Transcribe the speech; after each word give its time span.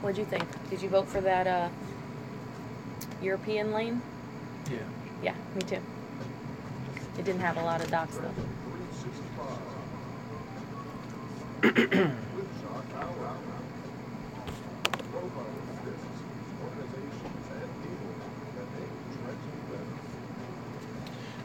What'd 0.00 0.18
you 0.18 0.24
think? 0.26 0.44
Did 0.70 0.82
you 0.82 0.88
vote 0.88 1.08
for 1.08 1.20
that 1.22 1.46
uh, 1.46 1.68
European 3.22 3.72
lane? 3.72 4.02
Yeah. 4.70 4.78
Yeah, 5.22 5.34
me 5.54 5.62
too. 5.62 5.80
It 7.18 7.24
didn't 7.24 7.40
have 7.40 7.56
a 7.56 7.62
lot 7.62 7.80
of 7.80 7.90
docks 7.90 8.18
though. 8.18 8.34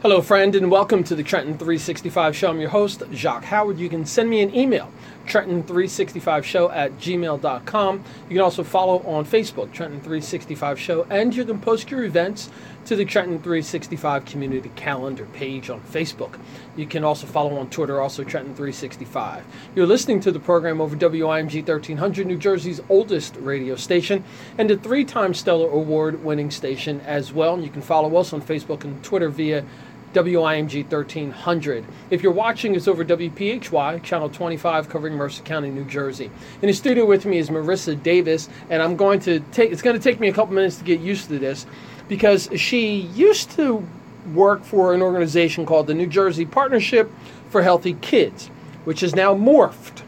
Hello, 0.02 0.20
friend, 0.20 0.54
and 0.56 0.68
welcome 0.70 1.04
to 1.04 1.14
the 1.14 1.22
Trenton 1.22 1.56
365 1.56 2.36
Show. 2.36 2.50
I'm 2.50 2.60
your 2.60 2.70
host, 2.70 3.04
Jacques 3.12 3.44
Howard. 3.44 3.78
You 3.78 3.88
can 3.88 4.04
send 4.04 4.28
me 4.28 4.42
an 4.42 4.54
email, 4.54 4.90
Trenton365Show 5.26 6.72
at 6.72 6.92
gmail.com. 6.98 8.04
You 8.28 8.36
can 8.36 8.40
also 8.40 8.62
follow 8.62 8.98
on 9.00 9.24
Facebook, 9.24 9.72
Trenton 9.72 10.00
365 10.00 10.78
Show, 10.78 11.06
and 11.10 11.34
you 11.34 11.44
can 11.44 11.60
post 11.60 11.90
your 11.90 12.04
events 12.04 12.50
to 12.86 12.96
the 12.96 13.04
Trenton 13.04 13.38
365 13.38 14.24
Community 14.24 14.70
Calendar 14.74 15.26
page 15.26 15.70
on 15.70 15.80
Facebook. 15.82 16.38
You 16.76 16.86
can 16.86 17.04
also 17.04 17.26
follow 17.26 17.56
on 17.56 17.70
Twitter, 17.70 18.00
also 18.00 18.24
Trenton 18.24 18.54
365. 18.54 19.44
You're 19.74 19.86
listening 19.86 20.20
to 20.20 20.32
the 20.32 20.40
program 20.40 20.80
over 20.80 20.96
WIMG 20.96 21.66
1300, 21.66 22.26
New 22.26 22.38
Jersey's 22.38 22.80
oldest 22.88 23.36
radio 23.36 23.76
station, 23.76 24.24
and 24.58 24.70
a 24.70 24.76
three 24.76 25.04
time 25.04 25.34
Stellar 25.34 25.70
Award 25.70 26.24
winning 26.24 26.50
station 26.50 27.00
as 27.02 27.32
well. 27.32 27.54
And 27.54 27.64
you 27.64 27.70
can 27.70 27.82
follow 27.82 28.16
us 28.16 28.32
on 28.32 28.42
Facebook 28.42 28.84
and 28.84 29.02
Twitter 29.04 29.28
via 29.28 29.64
WIMG 30.12 30.82
1300. 30.90 31.84
If 32.10 32.22
you're 32.22 32.32
watching, 32.32 32.74
it's 32.74 32.86
over 32.86 33.04
WPHY, 33.04 34.02
Channel 34.02 34.28
25, 34.28 34.88
covering 34.88 35.14
Mercer 35.14 35.42
County, 35.42 35.70
New 35.70 35.84
Jersey. 35.84 36.30
In 36.60 36.66
the 36.66 36.72
studio 36.72 37.06
with 37.06 37.24
me 37.24 37.38
is 37.38 37.48
Marissa 37.48 38.00
Davis, 38.00 38.48
and 38.68 38.82
I'm 38.82 38.96
going 38.96 39.20
to 39.20 39.40
take, 39.52 39.72
it's 39.72 39.82
going 39.82 39.96
to 39.96 40.02
take 40.02 40.20
me 40.20 40.28
a 40.28 40.32
couple 40.32 40.54
minutes 40.54 40.76
to 40.78 40.84
get 40.84 41.00
used 41.00 41.28
to 41.28 41.38
this 41.38 41.66
because 42.08 42.48
she 42.56 42.96
used 42.96 43.50
to 43.52 43.86
work 44.34 44.64
for 44.64 44.94
an 44.94 45.02
organization 45.02 45.66
called 45.66 45.86
the 45.86 45.94
New 45.94 46.06
Jersey 46.06 46.44
Partnership 46.44 47.10
for 47.48 47.62
Healthy 47.62 47.94
Kids, 47.94 48.48
which 48.84 49.00
has 49.00 49.14
now 49.14 49.34
morphed. 49.34 50.01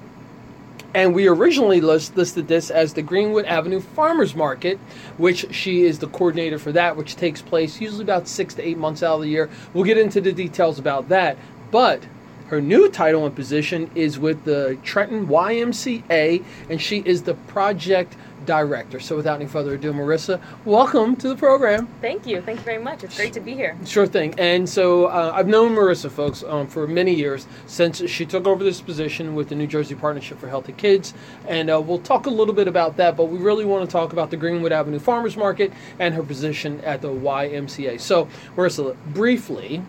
And 0.95 1.13
we 1.13 1.27
originally 1.27 1.81
list, 1.81 2.17
listed 2.17 2.47
this 2.47 2.71
as 2.71 2.95
the 2.95 3.03
Greenwood 3.03 3.47
Avenue 3.47 3.81
Farmers 3.81 4.37
Market, 4.37 4.79
which 5.19 5.53
she 5.53 5.83
is 5.83 5.99
the 5.99 6.07
coordinator 6.07 6.59
for 6.59 6.71
that, 6.71 6.97
which 6.97 7.17
takes 7.17 7.43
place 7.43 7.81
usually 7.81 8.05
about 8.05 8.29
six 8.29 8.55
to 8.55 8.63
eight 8.63 8.79
months 8.79 9.03
out 9.03 9.17
of 9.17 9.23
the 9.23 9.29
year. 9.29 9.51
We'll 9.73 9.85
get 9.85 9.99
into 9.99 10.21
the 10.21 10.33
details 10.33 10.79
about 10.79 11.09
that. 11.09 11.37
But 11.73 12.05
her 12.47 12.61
new 12.61 12.89
title 12.89 13.27
and 13.27 13.35
position 13.35 13.91
is 13.97 14.21
with 14.21 14.45
the 14.45 14.79
Trenton 14.85 15.27
YMCA, 15.27 16.45
and 16.71 16.81
she 16.81 16.99
is 17.05 17.23
the 17.23 17.35
project 17.35 18.17
director. 18.47 19.01
So 19.01 19.17
without 19.17 19.41
any 19.41 19.49
further 19.49 19.75
ado, 19.75 19.93
Marissa, 19.93 20.41
welcome 20.65 21.17
to 21.17 21.29
the 21.29 21.37
program. 21.37 21.89
Thank 22.01 22.27
you. 22.27 22.41
Thank 22.41 22.59
you 22.59 22.65
very 22.65 22.83
much. 22.83 23.05
It's 23.05 23.17
great 23.17 23.33
to 23.35 23.41
be 23.41 23.55
here. 23.55 23.77
Sure 23.85 24.07
thing. 24.07 24.35
And 24.39 24.69
so 24.69 25.07
uh, 25.07 25.33
I've 25.35 25.49
known 25.49 25.75
Marissa, 25.75 26.11
folks, 26.11 26.43
um, 26.45 26.67
for 26.67 26.87
many 26.87 27.15
years 27.15 27.47
since 27.67 28.09
she 28.09 28.27
took 28.27 28.47
over 28.47 28.63
this 28.63 28.81
position 28.81 29.35
with 29.35 29.49
the 29.49 29.55
New 29.55 29.67
Jersey 29.67 29.95
Partnership 29.95 30.39
for 30.39 30.49
Healthy 30.49 30.73
Kids. 30.73 31.15
And 31.49 31.71
uh, 31.71 31.81
we'll 31.81 31.99
talk 31.99 32.27
a 32.27 32.31
little 32.31 32.55
bit 32.55 32.69
about 32.69 32.97
that, 32.97 33.17
but 33.17 33.27
we 33.27 33.39
really 33.39 33.65
want 33.65 33.89
to 33.89 33.93
talk 33.93 34.13
about 34.13 34.31
the 34.31 34.37
Greenwood 34.37 34.73
Avenue 34.73 34.99
Farmers 34.99 35.37
Market 35.37 35.73
and 35.99 36.15
her 36.15 36.23
position 36.23 36.81
at 36.81 37.03
the 37.03 37.09
YMCA. 37.09 38.01
So, 38.01 38.29
Marissa, 38.57 38.97
briefly, 39.13 39.83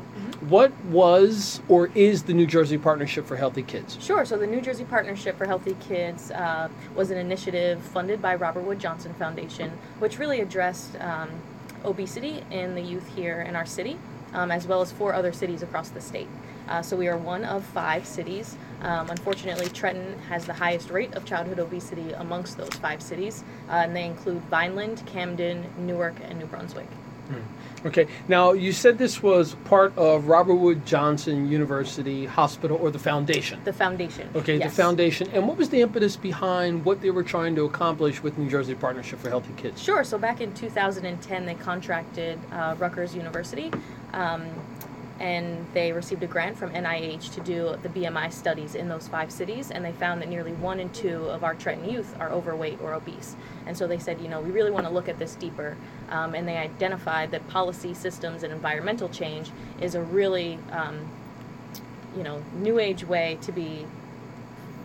what 0.49 0.71
was 0.85 1.61
or 1.67 1.88
is 1.95 2.23
the 2.23 2.33
New 2.33 2.45
Jersey 2.45 2.77
Partnership 2.77 3.25
for 3.25 3.35
Healthy 3.35 3.63
Kids? 3.63 3.97
Sure. 4.01 4.25
So 4.25 4.38
the 4.38 4.47
New 4.47 4.61
Jersey 4.61 4.85
Partnership 4.85 5.38
for 5.38 5.45
Healthy 5.45 5.75
Kids 5.88 6.31
uh, 6.31 6.69
was 6.95 7.09
an 7.11 7.17
initiative 7.17 7.81
funded 7.81 8.21
by 8.21 8.35
Robert 8.35 8.61
Wood 8.61 8.79
Johnson 8.79 9.13
Foundation, 9.16 9.71
which 9.99 10.19
really 10.19 10.41
addressed 10.41 10.95
um, 11.01 11.29
obesity 11.83 12.43
in 12.51 12.75
the 12.75 12.81
youth 12.81 13.07
here 13.16 13.41
in 13.41 13.55
our 13.55 13.66
city, 13.66 13.97
um, 14.34 14.51
as 14.51 14.67
well 14.67 14.81
as 14.81 14.91
four 14.91 15.13
other 15.13 15.34
cities 15.34 15.63
across 15.63 15.89
the 15.89 16.01
state. 16.01 16.28
Uh, 16.67 16.81
so 16.81 16.95
we 16.97 17.07
are 17.07 17.17
one 17.17 17.44
of 17.44 17.63
five 17.63 18.05
cities. 18.05 18.57
Um, 18.81 19.09
unfortunately, 19.09 19.69
Trenton 19.69 20.19
has 20.29 20.45
the 20.45 20.53
highest 20.53 20.89
rate 20.89 21.13
of 21.13 21.25
childhood 21.25 21.59
obesity 21.59 22.11
amongst 22.13 22.57
those 22.57 22.69
five 22.69 23.01
cities, 23.01 23.44
uh, 23.69 23.73
and 23.73 23.95
they 23.95 24.05
include 24.05 24.41
Vineland, 24.44 25.03
Camden, 25.05 25.66
Newark, 25.78 26.16
and 26.23 26.39
New 26.39 26.45
Brunswick. 26.45 26.88
Okay. 27.86 28.08
Now, 28.28 28.53
you 28.53 28.72
said 28.72 28.97
this 28.97 29.22
was 29.22 29.56
part 29.66 29.96
of 29.96 30.25
Robert 30.25 30.56
Wood 30.56 30.86
Johnson 30.88 31.50
University 31.52 32.25
Hospital 32.25 32.78
or 32.78 32.90
the 32.90 32.97
foundation. 32.97 33.62
The 33.63 33.74
foundation. 33.74 34.28
Okay, 34.34 34.58
yes. 34.58 34.72
the 34.72 34.81
foundation. 34.81 35.30
And 35.34 35.47
what 35.47 35.58
was 35.58 35.69
the 35.69 35.81
impetus 35.81 36.16
behind 36.16 36.84
what 36.84 37.02
they 37.02 37.12
were 37.12 37.24
trying 37.24 37.56
to 37.56 37.66
accomplish 37.66 38.24
with 38.24 38.40
New 38.40 38.50
Jersey 38.50 38.74
Partnership 38.74 39.19
for 39.19 39.30
Healthy 39.30 39.53
Kids? 39.56 39.81
Sure. 39.81 40.03
So 40.03 40.18
back 40.18 40.41
in 40.41 40.52
2010, 40.56 41.46
they 41.46 41.53
contracted 41.53 42.40
uh, 42.52 42.75
Rutgers 42.80 43.16
University, 43.16 43.72
um, 44.14 44.47
and 45.20 45.66
they 45.74 45.94
received 45.94 46.24
a 46.24 46.28
grant 46.28 46.58
from 46.58 46.72
NIH 46.72 47.34
to 47.36 47.42
do 47.42 47.78
the 47.84 47.90
BMI 47.90 48.34
studies 48.34 48.76
in 48.76 48.90
those 48.90 49.08
five 49.08 49.31
cities. 49.31 49.72
And 49.72 49.84
they 49.84 49.94
found 49.94 50.22
that 50.22 50.28
nearly 50.28 50.52
one 50.53 50.80
in 50.80 50.90
two 50.90 51.26
of 51.26 51.44
our 51.44 51.56
Trenton 51.56 51.90
youth 51.90 52.16
are 52.20 52.30
overweight 52.31 52.81
or 52.81 52.94
obese. 52.94 53.36
And 53.66 53.78
so 53.78 53.88
they 53.88 53.98
said, 53.98 54.20
you 54.20 54.28
know, 54.28 54.42
we 54.42 54.52
really 54.52 54.72
want 54.72 54.86
to 54.86 54.92
look 54.92 55.08
at 55.08 55.18
this 55.18 55.36
deeper. 55.36 55.78
Um, 56.09 56.36
and 56.36 56.48
they 56.48 56.58
identified 56.58 57.31
that 57.31 57.48
policy, 57.48 57.94
systems, 57.94 58.44
and 58.44 58.52
environmental 58.52 59.08
change 59.08 59.52
is 59.80 59.96
a 59.96 60.02
really, 60.02 60.59
um, 60.72 61.00
you 62.18 62.24
know, 62.24 62.44
new 62.56 62.80
age 62.80 63.06
way 63.06 63.38
to 63.42 63.52
be 63.53 63.86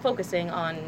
focusing 0.01 0.49
on 0.51 0.79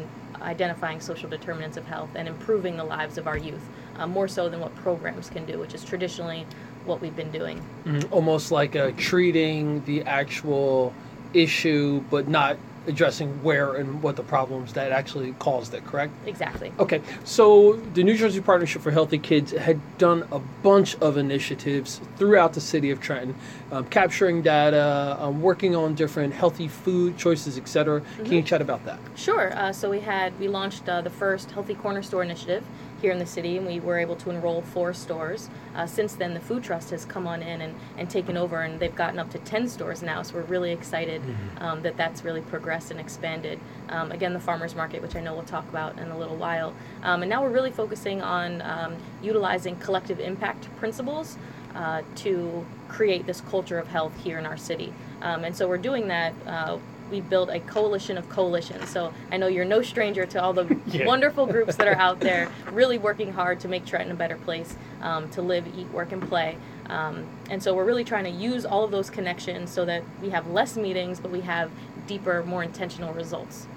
identifying 0.41 0.99
social 0.99 1.29
determinants 1.29 1.77
of 1.77 1.85
health 1.85 2.09
and 2.15 2.27
improving 2.27 2.77
the 2.77 2.83
lives 2.83 3.17
of 3.17 3.27
our 3.27 3.37
youth, 3.37 3.63
uh, 3.97 4.07
more 4.07 4.27
so 4.27 4.49
than 4.49 4.59
what 4.59 4.75
programs 4.75 5.29
can 5.29 5.45
do, 5.45 5.59
which 5.59 5.73
is 5.73 5.83
traditionally 5.83 6.45
what 6.85 7.01
we've 7.01 7.15
been 7.15 7.31
doing. 7.31 7.61
Mhm, 7.85 8.11
Almost 8.11 8.51
like 8.51 8.75
uh, 8.75 8.91
treating 8.97 9.83
the 9.85 10.03
actual 10.03 10.93
issue, 11.33 12.03
but 12.09 12.27
not 12.27 12.57
addressing 12.85 13.29
where 13.43 13.75
and 13.75 14.03
what 14.03 14.17
the 14.17 14.23
problems 14.23 14.73
that 14.73 14.91
actually 14.91 15.31
caused 15.39 15.73
it, 15.73 15.85
correct? 15.85 16.11
Exactly. 16.25 16.69
Okay, 16.79 17.01
so 17.23 17.79
the 17.93 18.03
New 18.03 18.17
Jersey 18.17 18.41
Partnership 18.41 18.81
for 18.81 18.91
Healthy 18.91 19.19
Kids 19.19 19.51
had 19.51 19.79
done 19.97 20.27
a 20.33 20.39
bunch 20.39 20.95
of 20.97 21.15
initiatives 21.15 22.01
throughout 22.17 22.51
the 22.51 22.59
city 22.59 22.91
of 22.91 22.99
Trenton, 22.99 23.35
um, 23.71 23.85
capturing 23.85 24.41
data, 24.41 25.15
um, 25.17 25.41
working 25.41 25.77
on 25.77 25.95
different 25.95 26.33
healthy 26.33 26.67
food 26.67 27.17
choices, 27.17 27.57
etc. 27.57 28.01
Can 28.17 28.33
you 28.33 28.41
chat 28.41 28.61
about 28.61 28.83
that? 28.85 28.99
Sure. 29.15 29.57
Uh, 29.57 29.71
so 29.71 29.89
we 29.89 30.01
had 30.01 30.37
we 30.37 30.49
launched 30.49 30.89
uh, 30.89 30.99
the 30.99 31.09
first 31.09 31.51
Healthy 31.51 31.75
Corner 31.75 32.03
Store 32.03 32.21
initiative 32.21 32.65
here 33.03 33.11
in 33.11 33.19
the 33.19 33.25
city, 33.25 33.57
and 33.57 33.67
we 33.67 33.81
were 33.81 33.99
able 33.99 34.15
to 34.15 34.29
enroll 34.29 34.61
four 34.61 34.93
stores. 34.93 35.49
Uh, 35.75 35.85
since 35.85 36.13
then, 36.13 36.33
the 36.33 36.39
Food 36.39 36.63
Trust 36.63 36.89
has 36.91 37.03
come 37.03 37.27
on 37.27 37.43
in 37.43 37.59
and, 37.59 37.75
and 37.97 38.09
taken 38.09 38.37
over, 38.37 38.61
and 38.61 38.79
they've 38.79 38.95
gotten 38.95 39.19
up 39.19 39.29
to 39.31 39.39
ten 39.39 39.67
stores 39.67 40.01
now. 40.01 40.23
So 40.23 40.35
we're 40.35 40.43
really 40.43 40.71
excited 40.71 41.21
um, 41.59 41.81
that 41.83 41.97
that's 41.97 42.23
really 42.23 42.39
progressed 42.39 42.91
and 42.91 42.99
expanded. 43.01 43.59
Um, 43.89 44.13
again, 44.13 44.31
the 44.31 44.39
farmers 44.39 44.73
market, 44.73 45.01
which 45.01 45.17
I 45.17 45.19
know 45.19 45.33
we'll 45.33 45.43
talk 45.43 45.67
about 45.67 45.99
in 45.99 46.11
a 46.11 46.17
little 46.17 46.37
while, 46.37 46.73
um, 47.03 47.23
and 47.23 47.29
now 47.29 47.43
we're 47.43 47.51
really 47.51 47.71
focusing 47.71 48.21
on 48.21 48.61
um, 48.61 48.95
utilizing 49.21 49.75
collective 49.75 50.21
impact 50.21 50.73
principles 50.77 51.37
uh, 51.75 52.03
to 52.15 52.65
create 52.87 53.25
this 53.25 53.41
culture 53.41 53.79
of 53.79 53.87
health 53.89 54.15
here 54.23 54.39
in 54.39 54.45
our 54.45 54.57
city. 54.57 54.93
Um, 55.21 55.43
and 55.43 55.53
so 55.53 55.67
we're 55.67 55.77
doing 55.77 56.07
that. 56.07 56.33
Uh, 56.47 56.77
we 57.13 57.21
built 57.21 57.49
a 57.49 57.59
coalition 57.61 58.17
of 58.17 58.27
coalitions. 58.27 58.89
So 58.89 59.13
I 59.31 59.37
know 59.37 59.45
you're 59.47 59.63
no 59.65 59.81
stranger 59.83 60.25
to 60.25 60.41
all 60.41 60.51
the 60.51 60.63
Yeah. 60.87 61.05
wonderful 61.05 61.45
groups 61.45 61.75
that 61.77 61.87
are 61.87 61.95
out 61.95 62.19
there, 62.19 62.49
really 62.71 62.97
working 62.97 63.31
hard 63.31 63.59
to 63.61 63.67
make 63.67 63.85
Trenton 63.85 64.11
a 64.11 64.15
better 64.15 64.35
place 64.35 64.75
um, 65.01 65.29
to 65.29 65.41
live, 65.41 65.65
eat, 65.77 65.87
work, 65.91 66.11
and 66.11 66.21
play. 66.27 66.57
Um, 66.87 67.25
and 67.49 67.61
so 67.63 67.73
we're 67.75 67.85
really 67.85 68.03
trying 68.03 68.23
to 68.25 68.29
use 68.31 68.65
all 68.65 68.83
of 68.83 68.89
those 68.91 69.09
connections 69.11 69.69
so 69.71 69.85
that 69.85 70.03
we 70.21 70.31
have 70.31 70.47
less 70.47 70.75
meetings, 70.75 71.19
but 71.19 71.31
we 71.31 71.41
have 71.41 71.69
deeper, 72.07 72.43
more 72.43 72.63
intentional 72.63 73.13
results. 73.13 73.67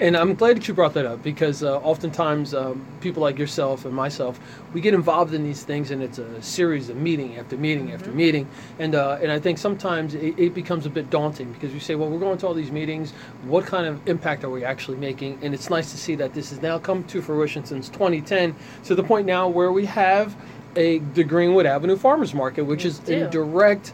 And 0.00 0.16
I'm 0.16 0.34
glad 0.34 0.56
that 0.56 0.66
you 0.66 0.74
brought 0.74 0.94
that 0.94 1.06
up 1.06 1.22
because 1.22 1.62
uh, 1.62 1.78
oftentimes 1.78 2.54
um, 2.54 2.84
people 3.00 3.22
like 3.22 3.38
yourself 3.38 3.84
and 3.84 3.94
myself, 3.94 4.40
we 4.72 4.80
get 4.80 4.94
involved 4.94 5.32
in 5.32 5.44
these 5.44 5.62
things 5.62 5.90
and 5.92 6.02
it's 6.02 6.18
a 6.18 6.42
series 6.42 6.88
of 6.88 6.96
meeting 6.96 7.38
after 7.38 7.56
meeting 7.56 7.92
after 7.92 8.10
meeting. 8.10 8.48
And, 8.78 8.94
uh, 8.94 9.18
and 9.22 9.30
I 9.30 9.38
think 9.38 9.58
sometimes 9.58 10.14
it, 10.14 10.38
it 10.38 10.54
becomes 10.54 10.86
a 10.86 10.90
bit 10.90 11.08
daunting 11.10 11.52
because 11.52 11.72
you 11.72 11.80
say, 11.80 11.94
well, 11.94 12.08
we're 12.08 12.18
going 12.18 12.38
to 12.38 12.46
all 12.46 12.54
these 12.54 12.72
meetings. 12.72 13.12
What 13.44 13.64
kind 13.64 13.86
of 13.86 14.06
impact 14.08 14.42
are 14.44 14.50
we 14.50 14.64
actually 14.64 14.96
making? 14.96 15.38
And 15.42 15.54
it's 15.54 15.70
nice 15.70 15.92
to 15.92 15.96
see 15.96 16.14
that 16.16 16.34
this 16.34 16.50
has 16.50 16.60
now 16.60 16.78
come 16.78 17.04
to 17.04 17.22
fruition 17.22 17.64
since 17.64 17.88
2010 17.88 18.56
to 18.84 18.94
the 18.94 19.02
point 19.04 19.26
now 19.26 19.48
where 19.48 19.70
we 19.72 19.86
have 19.86 20.34
a 20.76 20.98
the 20.98 21.22
Greenwood 21.22 21.66
Avenue 21.66 21.96
Farmers 21.96 22.34
Market, 22.34 22.62
which 22.64 22.82
We 22.84 22.90
is 22.90 22.98
do. 22.98 23.12
in 23.12 23.30
direct 23.30 23.92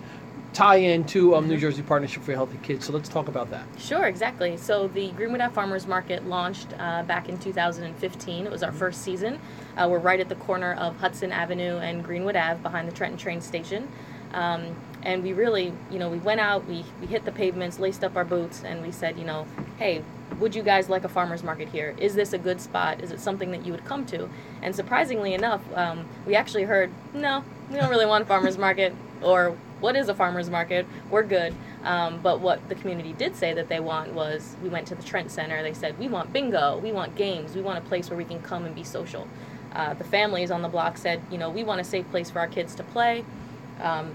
tie-in 0.52 1.04
to 1.04 1.34
um, 1.36 1.48
New 1.48 1.56
Jersey 1.58 1.82
Partnership 1.82 2.22
for 2.22 2.32
Healthy 2.32 2.58
Kids. 2.62 2.86
So 2.86 2.92
let's 2.92 3.08
talk 3.08 3.28
about 3.28 3.50
that. 3.50 3.64
Sure, 3.78 4.06
exactly. 4.06 4.56
So 4.56 4.88
the 4.88 5.10
Greenwood 5.12 5.40
Ave 5.40 5.54
Farmers 5.54 5.86
Market 5.86 6.26
launched 6.26 6.68
uh, 6.78 7.02
back 7.04 7.28
in 7.28 7.38
2015. 7.38 8.46
It 8.46 8.52
was 8.52 8.62
our 8.62 8.72
first 8.72 9.02
season. 9.02 9.38
Uh, 9.76 9.88
we're 9.90 9.98
right 9.98 10.20
at 10.20 10.28
the 10.28 10.34
corner 10.36 10.74
of 10.74 10.96
Hudson 10.96 11.32
Avenue 11.32 11.76
and 11.78 12.04
Greenwood 12.04 12.36
Ave 12.36 12.60
behind 12.62 12.88
the 12.88 12.92
Trenton 12.92 13.18
train 13.18 13.40
station. 13.40 13.88
Um, 14.32 14.76
and 15.02 15.22
we 15.22 15.32
really, 15.32 15.72
you 15.90 15.98
know, 15.98 16.08
we 16.08 16.18
went 16.18 16.40
out, 16.40 16.66
we, 16.66 16.84
we 17.00 17.06
hit 17.06 17.24
the 17.24 17.32
pavements, 17.32 17.78
laced 17.78 18.04
up 18.04 18.16
our 18.16 18.24
boots, 18.24 18.62
and 18.64 18.82
we 18.82 18.92
said, 18.92 19.18
you 19.18 19.24
know, 19.24 19.46
hey, 19.78 20.02
would 20.38 20.54
you 20.54 20.62
guys 20.62 20.88
like 20.88 21.04
a 21.04 21.08
farmer's 21.08 21.42
market 21.42 21.68
here? 21.68 21.94
Is 21.98 22.14
this 22.14 22.32
a 22.32 22.38
good 22.38 22.60
spot? 22.60 23.00
Is 23.00 23.10
it 23.10 23.20
something 23.20 23.50
that 23.50 23.64
you 23.66 23.72
would 23.72 23.84
come 23.84 24.06
to? 24.06 24.28
And 24.62 24.74
surprisingly 24.74 25.34
enough, 25.34 25.62
um, 25.74 26.06
we 26.26 26.34
actually 26.36 26.64
heard, 26.64 26.90
no, 27.12 27.44
we 27.70 27.76
don't 27.76 27.90
really 27.90 28.06
want 28.06 28.22
a 28.22 28.26
farmer's 28.26 28.58
market, 28.58 28.94
or 29.22 29.56
what 29.80 29.96
is 29.96 30.08
a 30.08 30.14
farmer's 30.14 30.50
market? 30.50 30.86
We're 31.10 31.22
good. 31.22 31.54
Um, 31.84 32.20
but 32.22 32.40
what 32.40 32.68
the 32.68 32.74
community 32.74 33.12
did 33.14 33.34
say 33.36 33.52
that 33.54 33.68
they 33.68 33.80
want 33.80 34.12
was 34.12 34.56
we 34.62 34.68
went 34.68 34.86
to 34.88 34.94
the 34.94 35.02
Trent 35.02 35.30
Center. 35.30 35.62
They 35.62 35.74
said, 35.74 35.98
we 35.98 36.08
want 36.08 36.32
bingo, 36.32 36.78
we 36.78 36.92
want 36.92 37.16
games, 37.16 37.54
we 37.54 37.62
want 37.62 37.78
a 37.78 37.88
place 37.88 38.10
where 38.10 38.16
we 38.16 38.24
can 38.24 38.40
come 38.42 38.64
and 38.66 38.74
be 38.74 38.84
social. 38.84 39.26
Uh, 39.74 39.94
the 39.94 40.04
families 40.04 40.50
on 40.50 40.62
the 40.62 40.68
block 40.68 40.98
said, 40.98 41.20
you 41.30 41.38
know, 41.38 41.48
we 41.48 41.64
want 41.64 41.80
a 41.80 41.84
safe 41.84 42.08
place 42.10 42.30
for 42.30 42.40
our 42.40 42.48
kids 42.48 42.74
to 42.74 42.82
play. 42.82 43.24
Um, 43.80 44.12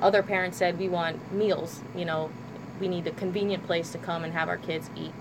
other 0.00 0.22
parents 0.22 0.56
said, 0.58 0.78
we 0.78 0.88
want 0.88 1.32
meals, 1.32 1.82
you 1.96 2.04
know, 2.04 2.30
we 2.80 2.88
need 2.88 3.06
a 3.06 3.10
convenient 3.12 3.64
place 3.66 3.90
to 3.92 3.98
come 3.98 4.22
and 4.24 4.32
have 4.32 4.48
our 4.48 4.56
kids 4.58 4.90
eat. 4.96 5.12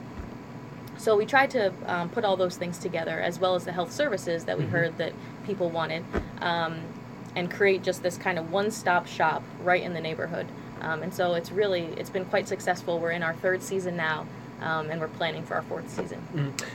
So 0.97 1.15
we 1.15 1.25
tried 1.25 1.51
to 1.51 1.71
um, 1.85 2.09
put 2.09 2.25
all 2.25 2.35
those 2.35 2.57
things 2.57 2.79
together, 2.79 3.19
as 3.19 3.39
well 3.39 3.55
as 3.55 3.65
the 3.65 3.71
health 3.71 3.91
services 3.91 4.45
that 4.45 4.57
we 4.57 4.65
Mhm. 4.65 4.69
heard 4.69 4.97
that 4.97 5.13
people 5.45 5.69
wanted, 5.69 6.03
um, 6.41 6.79
and 7.37 7.51
create 7.51 7.83
just 7.83 8.01
this 8.01 8.17
kind 8.17 8.39
of 8.39 8.51
one-stop 8.51 9.05
shop 9.05 9.43
right 9.63 9.83
in 9.83 9.93
the 9.93 10.01
neighborhood. 10.01 10.47
Um, 10.81 11.03
and 11.03 11.13
so 11.13 11.35
it's 11.35 11.51
really 11.51 11.83
it's 11.97 12.09
been 12.09 12.25
quite 12.25 12.47
successful. 12.47 12.99
We're 12.99 13.11
in 13.11 13.21
our 13.21 13.35
third 13.35 13.61
season 13.61 13.95
now, 13.95 14.25
um, 14.61 14.89
and 14.89 14.99
we're 14.99 15.07
planning 15.07 15.43
for 15.43 15.53
our 15.53 15.61
fourth 15.61 15.87
season. 15.89 16.19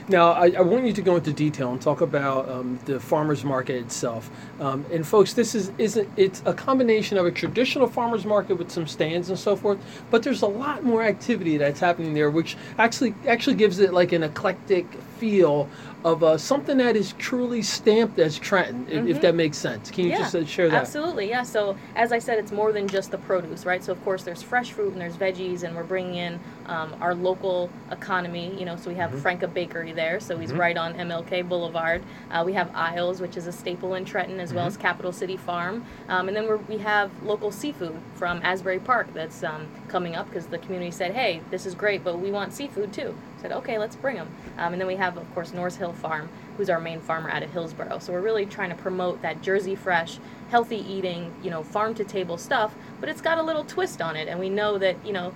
Now, 0.07 0.31
I, 0.31 0.51
I 0.57 0.61
want 0.61 0.85
you 0.85 0.93
to 0.93 1.01
go 1.01 1.17
into 1.17 1.33
detail 1.33 1.71
and 1.73 1.81
talk 1.81 1.99
about 1.99 2.47
um, 2.49 2.79
the 2.85 2.97
farmers 2.99 3.43
market 3.43 3.75
itself. 3.75 4.29
Um, 4.61 4.85
and 4.91 5.05
folks, 5.05 5.33
this 5.33 5.53
is 5.53 5.71
isn't 5.77 6.09
it's 6.15 6.41
a 6.45 6.53
combination 6.53 7.17
of 7.17 7.25
a 7.25 7.31
traditional 7.31 7.87
farmers 7.87 8.23
market 8.25 8.55
with 8.55 8.71
some 8.71 8.87
stands 8.87 9.29
and 9.29 9.37
so 9.37 9.55
forth, 9.57 9.79
but 10.11 10.23
there's 10.23 10.43
a 10.43 10.47
lot 10.47 10.83
more 10.83 11.03
activity 11.03 11.57
that's 11.57 11.81
happening 11.81 12.13
there, 12.13 12.31
which 12.31 12.55
actually 12.77 13.13
actually 13.27 13.55
gives 13.55 13.79
it 13.79 13.93
like 13.93 14.13
an 14.13 14.23
eclectic 14.23 14.85
feel 15.23 15.69
of 16.03 16.21
uh, 16.21 16.37
something 16.37 16.75
that 16.79 16.97
is 16.97 17.13
truly 17.13 17.61
stamped 17.61 18.19
as 18.19 18.37
Trenton, 18.37 18.85
if, 18.89 19.07
if 19.15 19.21
that 19.21 19.33
makes 19.35 19.57
sense. 19.57 19.89
Can 19.89 20.03
you 20.03 20.09
Yeah, 20.09 20.17
just 20.17 20.35
uh, 20.35 20.43
share 20.43 20.69
that? 20.69 20.81
Absolutely, 20.81 21.29
yeah. 21.29 21.43
So 21.43 21.77
as 21.95 22.11
I 22.11 22.19
said, 22.19 22.39
it's 22.39 22.51
more 22.51 22.73
than 22.73 22.89
just 22.89 23.09
the 23.11 23.17
produce, 23.19 23.65
right? 23.65 23.81
So 23.81 23.93
of 23.93 24.03
course 24.03 24.23
there's 24.23 24.43
fresh 24.43 24.73
fruit 24.73 24.91
and 24.91 24.99
there's 24.99 25.15
veggies, 25.15 25.63
and 25.63 25.73
we're 25.77 25.85
bringing 25.85 26.15
in 26.15 26.41
um, 26.65 26.93
our 26.99 27.15
local 27.15 27.69
economy. 27.89 28.53
You 28.59 28.65
know, 28.65 28.75
so 28.75 28.89
we 28.89 28.97
have 28.97 29.11
Mhm. 29.11 29.21
Franca 29.21 29.47
Bakery 29.47 29.93
there, 29.93 30.19
so 30.19 30.37
he's 30.37 30.51
Mhm. 30.51 30.57
right 30.59 30.75
on 30.77 30.93
MLK 30.95 31.41
Boulevard. 31.41 32.03
Uh, 32.29 32.43
we 32.45 32.51
have 32.51 32.69
Isles, 32.75 33.21
which 33.21 33.37
is 33.37 33.47
a 33.47 33.53
staple 33.53 33.93
in 33.93 34.03
Trenton, 34.03 34.41
as 34.41 34.53
well 34.53 34.65
Mhm. 34.65 34.73
as 34.75 34.77
Capital 34.77 35.13
City 35.13 35.37
Farm, 35.37 35.85
um, 36.09 36.27
and 36.27 36.35
then 36.35 36.47
we're, 36.47 36.57
we 36.67 36.79
have 36.79 37.09
local 37.23 37.49
seafood 37.49 37.95
from 38.15 38.41
Asbury 38.43 38.79
Park 38.79 39.07
that's 39.13 39.41
um, 39.41 39.67
coming 39.87 40.15
up 40.17 40.27
because 40.29 40.47
the 40.47 40.57
community 40.57 40.91
said, 40.91 41.13
"Hey, 41.13 41.39
this 41.49 41.65
is 41.65 41.75
great, 41.75 42.03
but 42.03 42.19
we 42.19 42.29
want 42.29 42.51
seafood 42.51 42.91
too." 42.91 43.15
Said, 43.43 43.51
"Okay, 43.51 43.77
let's 43.77 43.97
bring 43.97 44.15
them." 44.15 44.29
Um, 44.57 44.71
and 44.71 44.81
then 44.81 44.87
we 44.87 44.95
have, 44.95 45.17
of 45.17 45.31
course, 45.35 45.53
North 45.53 45.75
Hill 45.75 45.91
Farm, 45.91 46.29
who's 46.55 46.69
our 46.69 46.79
main 46.79 47.01
farmer 47.01 47.29
out 47.29 47.43
of 47.43 47.51
Hillsboro. 47.51 47.99
So 47.99 48.13
we're 48.13 48.21
really 48.21 48.45
trying 48.45 48.69
to 48.69 48.75
promote 48.75 49.21
that 49.21 49.41
Jersey 49.41 49.75
fresh, 49.75 50.17
healthy 50.49 50.77
eating, 50.77 51.33
you 51.43 51.49
know, 51.49 51.61
farm 51.61 51.93
to 51.95 52.05
table 52.05 52.37
stuff, 52.37 52.73
but 53.01 53.09
it's 53.09 53.19
got 53.19 53.37
a 53.37 53.43
little 53.43 53.65
twist 53.65 54.01
on 54.01 54.15
it. 54.15 54.29
And 54.29 54.39
we 54.39 54.49
know 54.49 54.77
that, 54.77 54.95
you 55.05 55.11
know, 55.11 55.33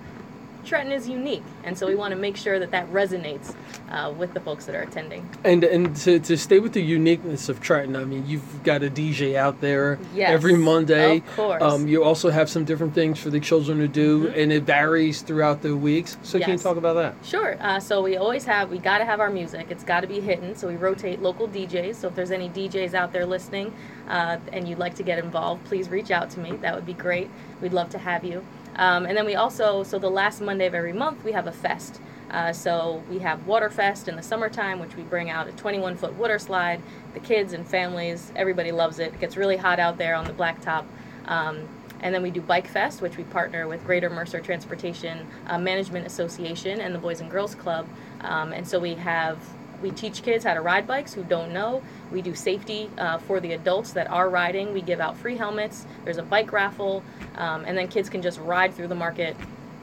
Trenton 0.68 0.92
is 0.92 1.08
unique. 1.08 1.42
And 1.64 1.76
so 1.76 1.86
we 1.86 1.94
want 1.94 2.12
to 2.12 2.18
make 2.18 2.36
sure 2.36 2.58
that 2.58 2.70
that 2.72 2.90
resonates 2.92 3.54
uh, 3.90 4.12
with 4.16 4.34
the 4.34 4.40
folks 4.40 4.66
that 4.66 4.74
are 4.74 4.82
attending. 4.82 5.28
And 5.44 5.64
and 5.64 5.96
to, 5.96 6.18
to 6.20 6.36
stay 6.36 6.58
with 6.60 6.74
the 6.74 6.82
uniqueness 6.82 7.48
of 7.48 7.60
Trenton, 7.60 7.96
I 7.96 8.04
mean, 8.04 8.24
you've 8.26 8.62
got 8.62 8.82
a 8.82 8.90
DJ 8.90 9.34
out 9.36 9.60
there 9.60 9.98
Yes, 10.14 10.30
every 10.30 10.56
Monday. 10.56 11.18
of 11.18 11.36
course. 11.36 11.62
Um, 11.62 11.88
you 11.88 12.04
also 12.04 12.28
have 12.30 12.50
some 12.50 12.64
different 12.64 12.94
things 12.94 13.18
for 13.18 13.30
the 13.30 13.40
children 13.40 13.78
to 13.78 13.88
do, 13.88 14.28
Mhm. 14.28 14.42
and 14.42 14.52
it 14.52 14.64
varies 14.64 15.22
throughout 15.22 15.62
the 15.62 15.74
weeks. 15.74 16.18
So 16.22 16.38
can 16.38 16.48
you 16.48 16.54
Yes. 16.54 16.62
talk 16.62 16.76
about 16.76 16.94
that? 16.94 17.14
Sure. 17.24 17.56
Uh, 17.60 17.80
so 17.80 18.02
we 18.02 18.16
always 18.18 18.44
have, 18.44 18.70
we 18.70 18.78
got 18.78 18.98
to 18.98 19.04
have 19.06 19.20
our 19.20 19.30
music. 19.30 19.66
It's 19.70 19.84
got 19.84 20.00
to 20.00 20.06
be 20.06 20.20
hitting. 20.20 20.54
So 20.54 20.68
we 20.68 20.76
rotate 20.76 21.22
local 21.22 21.46
DJs. 21.48 21.96
So 21.96 22.08
if 22.08 22.14
there's 22.14 22.30
any 22.30 22.48
DJs 22.50 22.92
out 22.94 23.12
there 23.12 23.24
listening 23.24 23.72
uh, 24.08 24.38
and 24.52 24.66
you'd 24.66 24.78
like 24.78 24.94
to 24.96 25.02
get 25.02 25.18
involved, 25.18 25.64
please 25.64 25.88
reach 25.88 26.10
out 26.10 26.30
to 26.30 26.40
me. 26.40 26.52
That 26.52 26.74
would 26.74 26.86
be 26.86 26.94
great. 26.94 27.30
We'd 27.60 27.72
love 27.72 27.90
to 27.90 27.98
have 27.98 28.24
you. 28.24 28.44
Um, 28.76 29.06
and 29.06 29.16
then 29.16 29.26
we 29.26 29.34
also, 29.34 29.82
so 29.82 29.98
the 29.98 30.10
last 30.10 30.40
Monday 30.40 30.66
of 30.66 30.74
every 30.74 30.92
month, 30.92 31.24
we 31.24 31.32
have 31.32 31.46
a 31.46 31.52
fest. 31.52 32.00
Uh, 32.30 32.52
so 32.52 33.02
we 33.10 33.18
have 33.18 33.40
Waterfest 33.46 34.06
in 34.06 34.16
the 34.16 34.22
summertime, 34.22 34.78
which 34.78 34.94
we 34.96 35.02
bring 35.02 35.30
out 35.30 35.48
a 35.48 35.52
21 35.52 35.96
foot 35.96 36.12
water 36.14 36.38
slide. 36.38 36.80
The 37.14 37.20
kids 37.20 37.52
and 37.52 37.66
families, 37.66 38.32
everybody 38.36 38.70
loves 38.70 38.98
it. 38.98 39.14
It 39.14 39.20
gets 39.20 39.36
really 39.36 39.56
hot 39.56 39.78
out 39.78 39.98
there 39.98 40.14
on 40.14 40.26
the 40.26 40.32
blacktop. 40.32 40.84
Um, 41.26 41.66
and 42.00 42.14
then 42.14 42.22
we 42.22 42.30
do 42.30 42.40
Bike 42.40 42.68
Fest, 42.68 43.02
which 43.02 43.16
we 43.16 43.24
partner 43.24 43.66
with 43.66 43.84
Greater 43.84 44.08
Mercer 44.08 44.40
Transportation 44.40 45.26
uh, 45.48 45.58
Management 45.58 46.06
Association 46.06 46.80
and 46.80 46.94
the 46.94 46.98
Boys 46.98 47.20
and 47.20 47.30
Girls 47.30 47.54
Club. 47.54 47.88
Um, 48.20 48.52
and 48.52 48.66
so 48.66 48.78
we 48.78 48.94
have 48.94 49.38
we 49.82 49.90
teach 49.90 50.22
kids 50.22 50.44
how 50.44 50.54
to 50.54 50.60
ride 50.60 50.86
bikes 50.86 51.12
who 51.14 51.22
don't 51.24 51.52
know. 51.52 51.82
We 52.10 52.22
do 52.22 52.34
safety 52.34 52.90
uh, 52.98 53.18
for 53.18 53.40
the 53.40 53.52
adults 53.52 53.92
that 53.92 54.10
are 54.10 54.28
riding. 54.28 54.72
We 54.72 54.80
give 54.82 55.00
out 55.00 55.16
free 55.16 55.36
helmets. 55.36 55.86
There's 56.04 56.18
a 56.18 56.22
bike 56.22 56.52
raffle, 56.52 57.02
um, 57.36 57.64
and 57.64 57.76
then 57.76 57.88
kids 57.88 58.08
can 58.08 58.22
just 58.22 58.40
ride 58.40 58.74
through 58.74 58.88
the 58.88 58.94
market, 58.94 59.36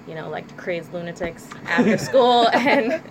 you 0.07 0.15
know, 0.15 0.30
like 0.30 0.56
crazed 0.57 0.94
lunatics 0.94 1.47
after 1.65 1.97
school, 2.09 2.50
and 2.50 3.01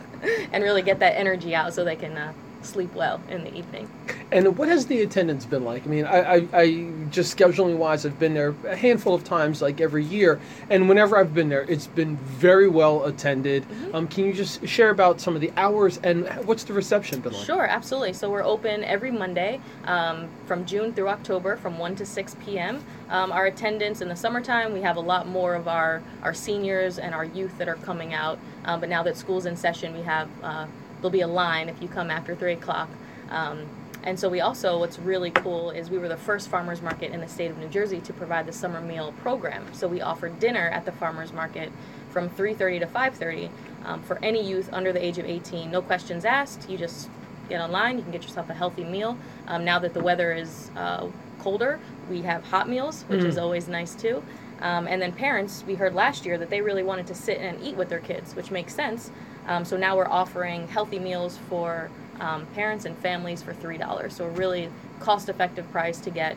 and 0.52 0.62
really 0.64 0.82
get 0.82 0.98
that 1.00 1.18
energy 1.18 1.54
out 1.54 1.74
so 1.74 1.84
they 1.84 1.96
can 1.96 2.16
uh, 2.16 2.32
sleep 2.64 2.92
well 2.94 3.20
in 3.28 3.44
the 3.44 3.54
evening. 3.54 3.88
And 4.32 4.56
what 4.56 4.68
has 4.68 4.86
the 4.86 5.02
attendance 5.02 5.44
been 5.44 5.64
like? 5.64 5.86
I 5.86 5.88
mean, 5.88 6.04
I, 6.04 6.18
I, 6.18 6.48
I 6.52 6.90
just 7.10 7.36
scheduling 7.36 7.76
wise, 7.76 8.04
I've 8.04 8.18
been 8.18 8.34
there 8.34 8.54
a 8.66 8.76
handful 8.76 9.14
of 9.14 9.24
times, 9.24 9.62
like 9.62 9.80
every 9.80 10.04
year, 10.04 10.40
and 10.70 10.88
whenever 10.88 11.16
I've 11.16 11.34
been 11.34 11.48
there, 11.48 11.62
it's 11.62 11.86
been 11.86 12.16
very 12.16 12.68
well 12.68 13.04
attended. 13.04 13.62
Mm-hmm. 13.64 13.94
Um, 13.94 14.08
can 14.08 14.24
you 14.24 14.32
just 14.32 14.66
share 14.66 14.90
about 14.90 15.20
some 15.20 15.34
of 15.34 15.40
the 15.40 15.52
hours 15.56 15.98
and 16.02 16.26
what's 16.46 16.64
the 16.64 16.72
reception 16.72 17.20
been 17.20 17.32
like? 17.32 17.46
Sure, 17.46 17.66
absolutely. 17.66 18.12
So 18.12 18.30
we're 18.30 18.44
open 18.44 18.84
every 18.84 19.10
Monday 19.10 19.60
um, 19.84 20.28
from 20.46 20.64
June 20.64 20.92
through 20.92 21.08
October 21.08 21.56
from 21.56 21.78
1 21.78 21.96
to 21.96 22.06
6 22.06 22.36
p.m. 22.44 22.82
Um, 23.10 23.32
our 23.32 23.46
attendance 23.46 24.00
in 24.00 24.08
the 24.08 24.16
summertime, 24.16 24.72
we 24.72 24.80
have 24.80 24.96
a 24.96 25.00
lot 25.00 25.28
more 25.28 25.54
of 25.54 25.68
our, 25.68 26.02
our 26.22 26.34
seniors 26.34 26.98
and 26.98 27.14
our 27.14 27.24
youth 27.24 27.56
that 27.58 27.68
are 27.68 27.76
coming 27.76 28.14
out. 28.14 28.38
Um, 28.64 28.80
but 28.80 28.88
now 28.88 29.02
that 29.02 29.16
school's 29.16 29.46
in 29.46 29.56
session, 29.56 29.94
we 29.94 30.02
have, 30.02 30.28
uh, 30.42 30.66
there'll 31.04 31.12
be 31.12 31.20
a 31.20 31.26
line 31.26 31.68
if 31.68 31.82
you 31.82 31.86
come 31.88 32.10
after 32.10 32.34
3 32.34 32.54
o'clock. 32.54 32.88
Um, 33.28 33.66
and 34.04 34.18
so 34.18 34.30
we 34.30 34.40
also, 34.40 34.78
what's 34.78 34.98
really 34.98 35.30
cool 35.30 35.70
is 35.70 35.90
we 35.90 35.98
were 35.98 36.08
the 36.08 36.16
first 36.16 36.48
farmers 36.48 36.80
market 36.80 37.10
in 37.12 37.20
the 37.20 37.28
state 37.28 37.50
of 37.50 37.58
New 37.58 37.68
Jersey 37.68 38.00
to 38.00 38.12
provide 38.14 38.46
the 38.46 38.52
summer 38.54 38.80
meal 38.80 39.12
program. 39.20 39.66
So 39.74 39.86
we 39.86 40.00
offer 40.00 40.30
dinner 40.30 40.66
at 40.70 40.86
the 40.86 40.92
farmers 40.92 41.30
market 41.32 41.70
from 42.10 42.30
3:30 42.30 42.80
to 42.80 42.86
5:30 42.86 43.50
um, 43.84 44.02
for 44.02 44.18
any 44.22 44.42
youth 44.42 44.70
under 44.72 44.92
the 44.94 45.04
age 45.04 45.18
of 45.18 45.26
18. 45.26 45.70
No 45.70 45.82
questions 45.82 46.24
asked. 46.24 46.70
You 46.70 46.78
just 46.78 47.10
get 47.50 47.60
online. 47.60 47.96
You 47.98 48.02
can 48.02 48.12
get 48.12 48.22
yourself 48.22 48.48
a 48.48 48.54
healthy 48.54 48.84
meal. 48.84 49.18
Um, 49.46 49.62
now 49.64 49.78
that 49.80 49.92
the 49.92 50.00
weather 50.02 50.32
is 50.32 50.70
uh, 50.76 51.06
colder, 51.38 51.78
we 52.08 52.22
have 52.22 52.44
hot 52.44 52.66
meals, 52.68 53.04
which 53.08 53.24
is 53.24 53.36
Mm. 53.36 53.42
always 53.42 53.68
nice 53.68 53.94
too. 53.94 54.22
Um, 54.62 54.86
and 54.86 55.02
then 55.02 55.12
parents, 55.12 55.64
we 55.66 55.74
heard 55.74 55.94
last 55.94 56.24
year 56.24 56.38
that 56.38 56.48
they 56.48 56.62
really 56.62 56.82
wanted 56.82 57.06
to 57.08 57.14
sit 57.14 57.38
and 57.38 57.60
eat 57.62 57.76
with 57.76 57.90
their 57.90 58.00
kids, 58.00 58.34
which 58.34 58.50
makes 58.50 58.74
sense. 58.74 59.10
Um, 59.46 59.64
so 59.64 59.76
now 59.76 59.96
we're 59.96 60.08
offering 60.08 60.68
healthy 60.68 60.98
meals 60.98 61.38
for 61.48 61.90
um, 62.20 62.46
parents 62.54 62.84
and 62.84 62.96
families 62.98 63.42
for 63.42 63.52
three 63.52 63.78
dollars. 63.78 64.14
So 64.14 64.24
a 64.24 64.30
really 64.30 64.70
cost-effective 65.00 65.70
price 65.72 65.98
to 66.00 66.10
get, 66.10 66.36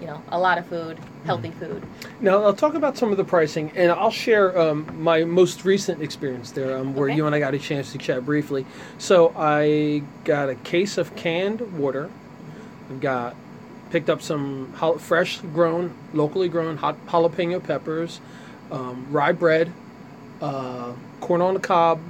you 0.00 0.06
know, 0.06 0.22
a 0.28 0.38
lot 0.38 0.58
of 0.58 0.66
food, 0.66 0.98
healthy 1.24 1.50
food. 1.50 1.82
Now, 2.20 2.42
I'll 2.42 2.54
talk 2.54 2.74
about 2.74 2.96
some 2.96 3.10
of 3.10 3.16
the 3.16 3.24
pricing, 3.24 3.70
and 3.76 3.92
I'll 3.92 4.10
share 4.10 4.58
um, 4.58 4.86
my 5.00 5.24
most 5.24 5.64
recent 5.64 6.02
experience 6.02 6.50
there, 6.52 6.76
um, 6.78 6.94
where 6.94 7.08
Okay. 7.08 7.16
you 7.16 7.26
and 7.26 7.34
I 7.34 7.38
got 7.38 7.54
a 7.54 7.58
chance 7.58 7.92
to 7.92 7.98
chat 7.98 8.24
briefly. 8.24 8.66
So, 8.96 9.32
I 9.36 10.02
got 10.24 10.48
a 10.48 10.54
case 10.56 10.98
of 10.98 11.14
canned 11.14 11.60
water. 11.78 12.10
I've 12.90 13.00
got 13.00 13.36
picked 13.90 14.10
up 14.10 14.20
some 14.20 14.72
fresh 14.98 15.38
grown, 15.40 15.94
locally 16.12 16.48
grown 16.48 16.76
hot 16.76 16.96
jalapeno 17.06 17.62
peppers, 17.62 18.20
um, 18.70 19.06
rye 19.10 19.32
bread, 19.32 19.72
uh, 20.40 20.92
corn 21.20 21.40
on 21.40 21.54
the 21.54 21.60
cob, 21.60 22.00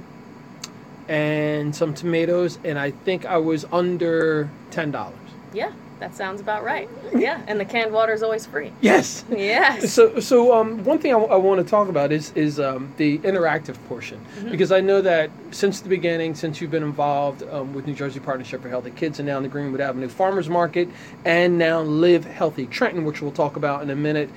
and 1.09 1.75
some 1.75 1.93
tomatoes. 1.93 2.59
And 2.63 2.79
I 2.79 2.91
think 2.91 3.25
I 3.25 3.37
was 3.37 3.65
under 3.71 4.49
ten 4.71 4.91
dollars. 4.91 5.15
Yeah, 5.51 5.73
that 5.99 6.15
sounds 6.15 6.39
about 6.39 6.63
right. 6.63 6.87
Yeah, 7.13 7.41
and 7.47 7.59
the 7.59 7.65
canned 7.65 7.91
water 7.91 8.13
is 8.13 8.23
always 8.23 8.45
free. 8.45 8.71
Yes. 8.81 9.25
Yes. 9.29 9.91
So, 9.91 10.19
so 10.19 10.53
um, 10.53 10.83
one 10.83 10.99
thing 10.99 11.13
I, 11.13 11.17
want 11.17 11.65
to 11.65 11.69
talk 11.69 11.89
about 11.89 12.11
is 12.11 12.31
is 12.33 12.59
um, 12.59 12.93
the 12.97 13.17
interactive 13.19 13.75
portion 13.87 14.23
because 14.49 14.71
I 14.71 14.79
know 14.79 15.01
that 15.01 15.31
since 15.51 15.81
the 15.81 15.89
beginning, 15.89 16.35
since 16.35 16.61
you've 16.61 16.71
been 16.71 16.83
involved 16.83 17.43
um, 17.43 17.73
with 17.73 17.87
New 17.87 17.95
Jersey 17.95 18.19
Partnership 18.19 18.61
for 18.61 18.69
Healthy 18.69 18.91
Kids 18.91 19.19
and 19.19 19.27
now 19.27 19.37
in 19.37 19.43
the 19.43 19.49
Greenwood 19.49 19.81
Avenue 19.81 20.07
Farmers 20.07 20.47
Market 20.47 20.87
and 21.25 21.57
now 21.57 21.81
Live 21.81 22.25
Healthy 22.25 22.67
Trenton, 22.67 23.03
which 23.03 23.21
we'll 23.21 23.31
talk 23.31 23.55
about 23.55 23.81
in 23.81 23.89
a 23.89 23.95
minute. 23.95 24.29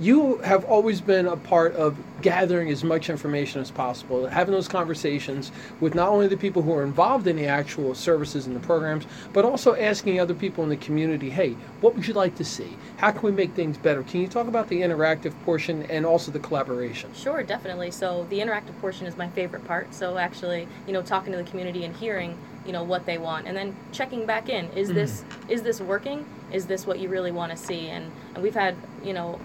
You 0.00 0.38
have 0.38 0.64
always 0.64 1.00
been 1.00 1.26
a 1.26 1.36
part 1.36 1.74
of 1.74 1.96
gathering 2.22 2.70
as 2.70 2.82
much 2.82 3.10
information 3.10 3.60
as 3.60 3.70
possible, 3.70 4.26
having 4.26 4.54
those 4.54 4.68
conversations 4.68 5.52
with 5.80 5.94
not 5.94 6.08
only 6.08 6.28
the 6.28 6.36
people 6.36 6.62
who 6.62 6.72
are 6.74 6.82
involved 6.82 7.26
in 7.26 7.36
the 7.36 7.46
actual 7.46 7.94
services 7.94 8.46
and 8.46 8.56
the 8.56 8.60
programs, 8.60 9.06
but 9.32 9.44
also 9.44 9.74
asking 9.74 10.18
other 10.18 10.34
people 10.34 10.64
in 10.64 10.70
the 10.70 10.76
community, 10.76 11.28
hey, 11.28 11.50
what 11.82 11.94
would 11.94 12.06
you 12.06 12.14
like 12.14 12.34
to 12.36 12.44
see? 12.44 12.76
How 12.96 13.10
can 13.10 13.22
we 13.22 13.32
make 13.32 13.52
things 13.52 13.76
better? 13.76 14.02
Can 14.02 14.20
you 14.22 14.28
talk 14.28 14.48
about 14.48 14.68
the 14.68 14.80
interactive 14.80 15.34
portion 15.44 15.82
and 15.84 16.06
also 16.06 16.32
the 16.32 16.38
collaboration? 16.38 17.10
Sure, 17.14 17.42
definitely. 17.42 17.90
So 17.90 18.26
the 18.30 18.38
interactive 18.38 18.78
portion 18.80 19.06
is 19.06 19.16
my 19.18 19.28
favorite 19.28 19.64
part. 19.66 19.92
So 19.94 20.16
actually, 20.16 20.66
you 20.86 20.92
know, 20.94 21.02
talking 21.02 21.32
to 21.32 21.38
the 21.38 21.44
community 21.44 21.84
and 21.84 21.94
hearing, 21.94 22.38
you 22.64 22.72
know, 22.72 22.82
what 22.84 23.04
they 23.04 23.18
want, 23.18 23.46
and 23.46 23.56
then 23.56 23.74
checking 23.90 24.24
back 24.24 24.48
in: 24.48 24.70
is 24.76 24.90
Mhm. 24.90 24.94
this 24.94 25.24
is 25.48 25.62
this 25.62 25.80
working? 25.80 26.24
Is 26.52 26.66
this 26.66 26.86
what 26.86 27.00
you 27.00 27.08
really 27.08 27.32
want 27.32 27.50
to 27.50 27.58
see? 27.58 27.88
And 27.88 28.10
and 28.34 28.42
we've 28.42 28.54
had, 28.54 28.76
you 29.04 29.12
know, 29.12 29.38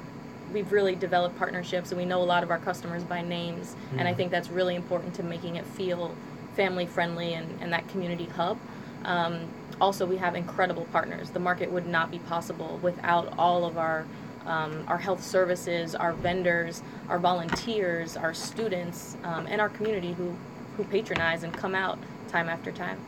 we've 0.54 0.72
really 0.72 0.96
developed 0.96 1.38
partnerships, 1.38 1.92
and 1.92 2.00
we 2.00 2.06
know 2.06 2.22
a 2.22 2.26
lot 2.26 2.44
of 2.44 2.52
our 2.52 2.60
customers 2.60 3.04
by 3.04 3.22
names, 3.22 3.76
and 3.98 4.08
I 4.08 4.14
Mhm. 4.14 4.18
think 4.18 4.32
that's 4.32 4.50
really 4.50 4.76
important 4.76 5.14
to 5.16 5.24
making 5.24 5.56
it 5.56 5.66
feel 5.66 6.12
family 6.56 6.86
friendly 6.86 7.34
and, 7.34 7.58
and 7.62 7.72
that 7.74 7.88
community 7.90 8.26
hub. 8.26 8.58
Um, 9.06 9.42
also, 9.80 10.06
we 10.06 10.18
have 10.18 10.36
incredible 10.36 10.88
partners. 10.92 11.30
The 11.30 11.40
market 11.40 11.72
would 11.72 11.86
not 11.86 12.10
be 12.10 12.20
possible 12.20 12.80
without 12.82 13.34
all 13.38 13.66
of 13.66 13.78
our 13.78 14.06
um, 14.48 14.86
our 14.88 14.98
health 14.98 15.22
services, 15.22 15.94
our 15.94 16.14
vendors, 16.14 16.82
our 17.10 17.20
volunteers, 17.20 18.16
our 18.16 18.34
students, 18.34 19.18
um, 19.26 19.46
and 19.50 19.60
our 19.60 19.68
community 19.68 20.14
who 20.14 20.36
who 20.78 20.84
patronize 20.86 21.44
and 21.44 21.52
come 21.54 21.76
out 21.76 22.00
time 22.28 22.50
after 22.50 22.72
time. 22.72 23.00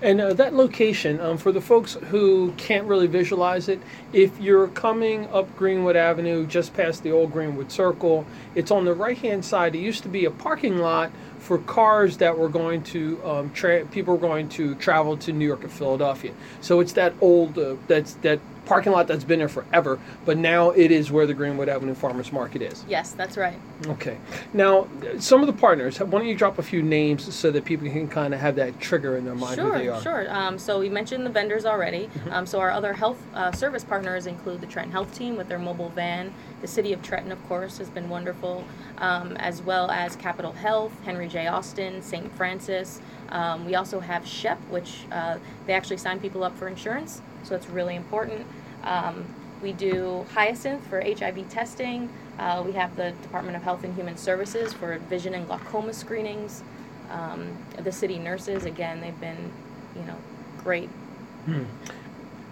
And 0.00 0.20
uh, 0.20 0.34
that 0.34 0.54
location, 0.54 1.20
um, 1.20 1.38
for 1.38 1.52
the 1.52 1.60
folks 1.60 1.94
who 1.94 2.52
can't 2.52 2.86
really 2.86 3.06
visualize 3.06 3.68
it, 3.68 3.80
if 4.12 4.38
you're 4.40 4.68
coming 4.68 5.26
up 5.28 5.54
Greenwood 5.56 5.96
Avenue 5.96 6.46
just 6.46 6.74
past 6.74 7.02
the 7.02 7.10
old 7.10 7.32
Greenwood 7.32 7.72
Circle, 7.72 8.26
it's 8.54 8.70
on 8.70 8.84
the 8.84 8.94
right 8.94 9.18
hand 9.18 9.44
side. 9.44 9.74
It 9.74 9.80
used 9.80 10.02
to 10.04 10.08
be 10.08 10.24
a 10.24 10.30
parking 10.30 10.78
lot 10.78 11.10
for 11.38 11.58
cars 11.58 12.18
that 12.18 12.38
were 12.38 12.48
going 12.48 12.82
to, 12.84 13.20
um, 13.24 13.50
tra- 13.52 13.84
people 13.86 14.14
were 14.14 14.20
going 14.20 14.48
to 14.50 14.76
travel 14.76 15.16
to 15.16 15.32
New 15.32 15.46
York 15.46 15.64
and 15.64 15.72
Philadelphia. 15.72 16.32
So 16.60 16.78
it's 16.78 16.92
that 16.92 17.14
old, 17.20 17.58
uh, 17.58 17.74
that's 17.88 18.14
that 18.22 18.38
parking 18.66 18.92
lot 18.92 19.06
that's 19.08 19.24
been 19.24 19.38
there 19.38 19.48
forever, 19.48 19.98
but 20.24 20.38
now 20.38 20.70
it 20.70 20.90
is 20.90 21.10
where 21.10 21.26
the 21.26 21.34
Greenwood 21.34 21.68
Avenue 21.68 21.94
Farmers 21.94 22.32
Market 22.32 22.62
is. 22.62 22.84
Yes, 22.88 23.12
that's 23.12 23.36
right. 23.36 23.58
Okay. 23.86 24.18
Now, 24.52 24.88
some 25.18 25.40
of 25.40 25.46
the 25.46 25.52
partners, 25.52 25.98
why 25.98 26.06
don't 26.18 26.26
you 26.26 26.34
drop 26.36 26.58
a 26.58 26.62
few 26.62 26.82
names 26.82 27.34
so 27.34 27.50
that 27.50 27.64
people 27.64 27.88
can 27.88 28.08
kind 28.08 28.32
of 28.34 28.40
have 28.40 28.56
that 28.56 28.78
trigger 28.80 29.16
in 29.16 29.24
their 29.24 29.34
mind 29.34 29.60
who 29.60 29.72
they 29.72 29.84
Sure, 29.84 29.94
are? 29.94 30.02
sure. 30.02 30.30
Um, 30.34 30.58
so 30.58 30.78
we 30.78 30.88
mentioned 30.88 31.26
the 31.26 31.30
vendors 31.30 31.64
already. 31.64 32.06
Mm-hmm. 32.06 32.32
Um, 32.32 32.46
so 32.46 32.60
our 32.60 32.70
other 32.70 32.92
health 32.92 33.18
uh, 33.34 33.50
service 33.52 33.84
partners 33.84 34.26
include 34.26 34.60
the 34.60 34.66
Trenton 34.66 34.92
Health 34.92 35.12
Team 35.14 35.36
with 35.36 35.48
their 35.48 35.58
mobile 35.58 35.88
van. 35.90 36.32
The 36.60 36.68
City 36.68 36.92
of 36.92 37.02
Trenton, 37.02 37.32
of 37.32 37.44
course, 37.48 37.78
has 37.78 37.90
been 37.90 38.08
wonderful, 38.08 38.64
um, 38.98 39.36
as 39.38 39.60
well 39.62 39.90
as 39.90 40.14
Capital 40.16 40.52
Health, 40.52 40.92
Henry 41.04 41.26
J. 41.26 41.48
Austin, 41.48 42.00
St. 42.02 42.32
Francis. 42.36 43.00
Um, 43.30 43.64
we 43.64 43.74
also 43.74 43.98
have 43.98 44.26
SHEP, 44.26 44.58
which 44.68 45.00
uh, 45.10 45.38
they 45.66 45.72
actually 45.72 45.96
sign 45.96 46.20
people 46.20 46.44
up 46.44 46.56
for 46.56 46.68
insurance, 46.68 47.22
so 47.42 47.54
it's 47.54 47.68
really 47.68 47.96
important. 47.96 48.46
Um, 48.84 49.24
we 49.62 49.72
do 49.72 50.26
Hyacinth 50.34 50.86
for 50.88 51.00
HIV 51.00 51.48
testing. 51.48 52.08
Uh, 52.38 52.62
we 52.66 52.72
have 52.72 52.96
the 52.96 53.12
Department 53.22 53.56
of 53.56 53.62
Health 53.62 53.84
and 53.84 53.94
Human 53.94 54.16
Services 54.16 54.72
for 54.72 54.98
vision 55.08 55.34
and 55.34 55.46
glaucoma 55.46 55.92
screenings. 55.92 56.64
Um, 57.10 57.56
the 57.78 57.92
city 57.92 58.18
nurses, 58.18 58.64
again, 58.64 59.00
they've 59.00 59.20
been, 59.20 59.52
you 59.94 60.02
know, 60.02 60.16
great. 60.64 60.88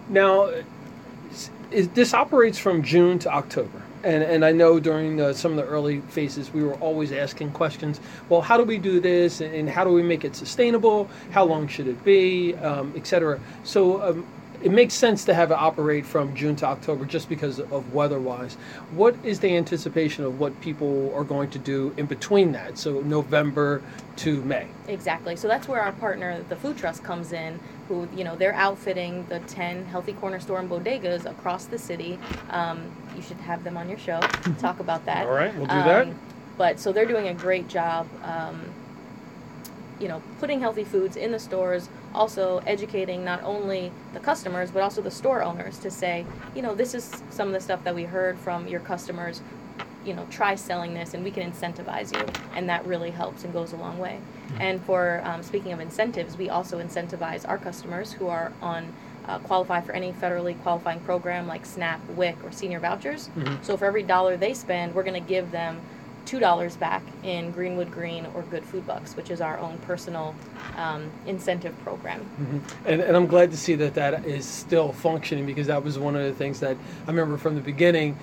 Now, 0.07 0.51
s- 1.31 1.49
is, 1.71 1.89
this 1.89 2.13
operates 2.13 2.57
from 2.57 2.83
June 2.83 3.19
to 3.19 3.29
October. 3.29 3.81
And, 4.03 4.23
and 4.23 4.43
I 4.45 4.51
know 4.51 4.79
during 4.79 5.33
some 5.33 5.51
of 5.51 5.57
the 5.57 5.65
early 5.65 6.01
phases, 6.01 6.51
we 6.51 6.63
were 6.63 6.73
always 6.75 7.11
asking 7.11 7.51
questions. 7.51 7.99
Well, 8.29 8.41
how 8.41 8.57
do 8.57 8.63
we 8.63 8.77
do 8.77 8.99
this, 8.99 9.41
and, 9.41 9.53
and 9.53 9.69
how 9.69 9.83
do 9.83 9.91
we 9.91 10.01
make 10.01 10.25
it 10.25 10.35
sustainable? 10.35 11.09
How 11.31 11.43
long 11.43 11.67
should 11.67 11.87
it 11.87 12.03
be, 12.03 12.55
um, 12.55 12.93
et 12.95 13.05
cetera? 13.05 13.39
So 13.63 14.01
um, 14.01 14.25
it 14.63 14.71
makes 14.71 14.93
sense 14.93 15.25
to 15.25 15.33
have 15.33 15.51
it 15.51 15.55
operate 15.55 16.05
from 16.05 16.35
June 16.35 16.55
to 16.57 16.65
October, 16.65 17.05
just 17.05 17.29
because 17.29 17.59
of 17.59 17.93
weather-wise. 17.93 18.55
What 18.91 19.15
is 19.23 19.39
the 19.39 19.55
anticipation 19.55 20.23
of 20.23 20.39
what 20.39 20.59
people 20.61 21.13
are 21.15 21.23
going 21.23 21.49
to 21.51 21.59
do 21.59 21.93
in 21.97 22.05
between 22.05 22.51
that? 22.53 22.77
So 22.77 23.01
November 23.01 23.81
to 24.17 24.41
May. 24.43 24.67
Exactly. 24.87 25.35
So 25.35 25.47
that's 25.47 25.67
where 25.67 25.81
our 25.81 25.93
partner, 25.93 26.43
the 26.49 26.55
Food 26.55 26.77
Trust, 26.77 27.03
comes 27.03 27.33
in. 27.33 27.59
Who 27.87 28.07
you 28.15 28.23
know 28.23 28.35
they're 28.35 28.53
outfitting 28.53 29.25
the 29.27 29.39
ten 29.41 29.85
healthy 29.85 30.13
corner 30.13 30.39
store 30.39 30.59
and 30.59 30.69
bodegas 30.69 31.25
across 31.29 31.65
the 31.65 31.77
city. 31.77 32.17
Um, 32.49 32.89
you 33.15 33.21
should 33.21 33.37
have 33.37 33.63
them 33.63 33.75
on 33.75 33.89
your 33.89 33.97
show. 33.97 34.19
talk 34.59 34.79
about 34.79 35.05
that. 35.05 35.25
All 35.25 35.33
right, 35.33 35.53
we'll 35.55 35.65
do 35.65 35.75
that. 35.75 36.07
Um, 36.07 36.15
But 36.57 36.79
so 36.79 36.93
they're 36.93 37.05
doing 37.05 37.27
a 37.27 37.33
great 37.33 37.67
job. 37.67 38.07
Um, 38.23 38.61
you 39.99 40.07
know, 40.07 40.21
putting 40.39 40.59
healthy 40.59 40.83
foods 40.83 41.15
in 41.15 41.31
the 41.31 41.39
stores, 41.39 41.89
also 42.13 42.59
educating 42.67 43.23
not 43.23 43.43
only 43.43 43.91
the 44.13 44.19
customers 44.19 44.71
but 44.71 44.81
also 44.81 45.01
the 45.01 45.11
store 45.11 45.41
owners 45.43 45.77
to 45.79 45.91
say, 45.91 46.25
you 46.55 46.61
know, 46.61 46.75
this 46.75 46.93
is 46.93 47.21
some 47.29 47.47
of 47.47 47.53
the 47.53 47.59
stuff 47.61 47.83
that 47.83 47.95
we 47.95 48.03
heard 48.03 48.37
from 48.39 48.67
your 48.67 48.79
customers. 48.81 49.41
You 50.03 50.15
know, 50.15 50.25
try 50.31 50.55
selling 50.55 50.95
this, 50.95 51.13
and 51.13 51.23
we 51.23 51.29
can 51.29 51.51
incentivize 51.51 52.11
you, 52.11 52.25
and 52.55 52.67
that 52.67 52.83
really 52.87 53.11
helps 53.11 53.43
and 53.43 53.53
goes 53.53 53.71
a 53.71 53.75
long 53.75 53.99
way. 53.99 54.19
And 54.59 54.83
for 54.83 55.21
um, 55.23 55.43
speaking 55.43 55.73
of 55.73 55.79
incentives, 55.79 56.37
we 56.37 56.49
also 56.49 56.79
incentivize 56.81 57.47
our 57.47 57.59
customers 57.59 58.11
who 58.11 58.27
are 58.27 58.51
on 58.63 58.91
uh, 59.27 59.37
qualify 59.39 59.79
for 59.79 59.91
any 59.91 60.11
federally 60.13 60.59
qualifying 60.63 60.99
program 61.01 61.45
like 61.45 61.67
SNAP, 61.67 62.01
WIC, 62.15 62.43
or 62.43 62.51
senior 62.51 62.79
vouchers. 62.79 63.29
Mhm. 63.37 63.63
So 63.63 63.77
for 63.77 63.85
every 63.85 64.01
dollar 64.01 64.37
they 64.37 64.55
spend, 64.55 64.95
we're 64.95 65.03
going 65.03 65.21
to 65.23 65.29
give 65.29 65.51
them 65.51 65.79
two 66.25 66.39
dollars 66.39 66.75
back 66.75 67.03
in 67.23 67.51
Greenwood 67.51 67.91
Green 67.91 68.25
or 68.33 68.41
Good 68.43 68.63
Food 68.63 68.85
Bucks, 68.87 69.15
which 69.15 69.29
is 69.29 69.41
our 69.41 69.57
own 69.59 69.77
personal 69.79 70.35
um, 70.77 71.09
incentive 71.25 71.77
program. 71.83 72.21
Mm-hmm. 72.21 72.87
And, 72.87 73.01
and 73.01 73.17
I'm 73.17 73.27
glad 73.27 73.51
to 73.51 73.57
see 73.57 73.75
that 73.75 73.93
that 73.95 74.25
is 74.25 74.45
still 74.45 74.91
functioning 74.93 75.45
because 75.45 75.67
that 75.67 75.83
was 75.83 75.97
one 75.99 76.15
of 76.15 76.23
the 76.23 76.33
things 76.33 76.59
that 76.61 76.77
I 77.05 77.09
remember 77.11 77.37
from 77.37 77.55
the 77.55 77.61
beginning. 77.61 78.17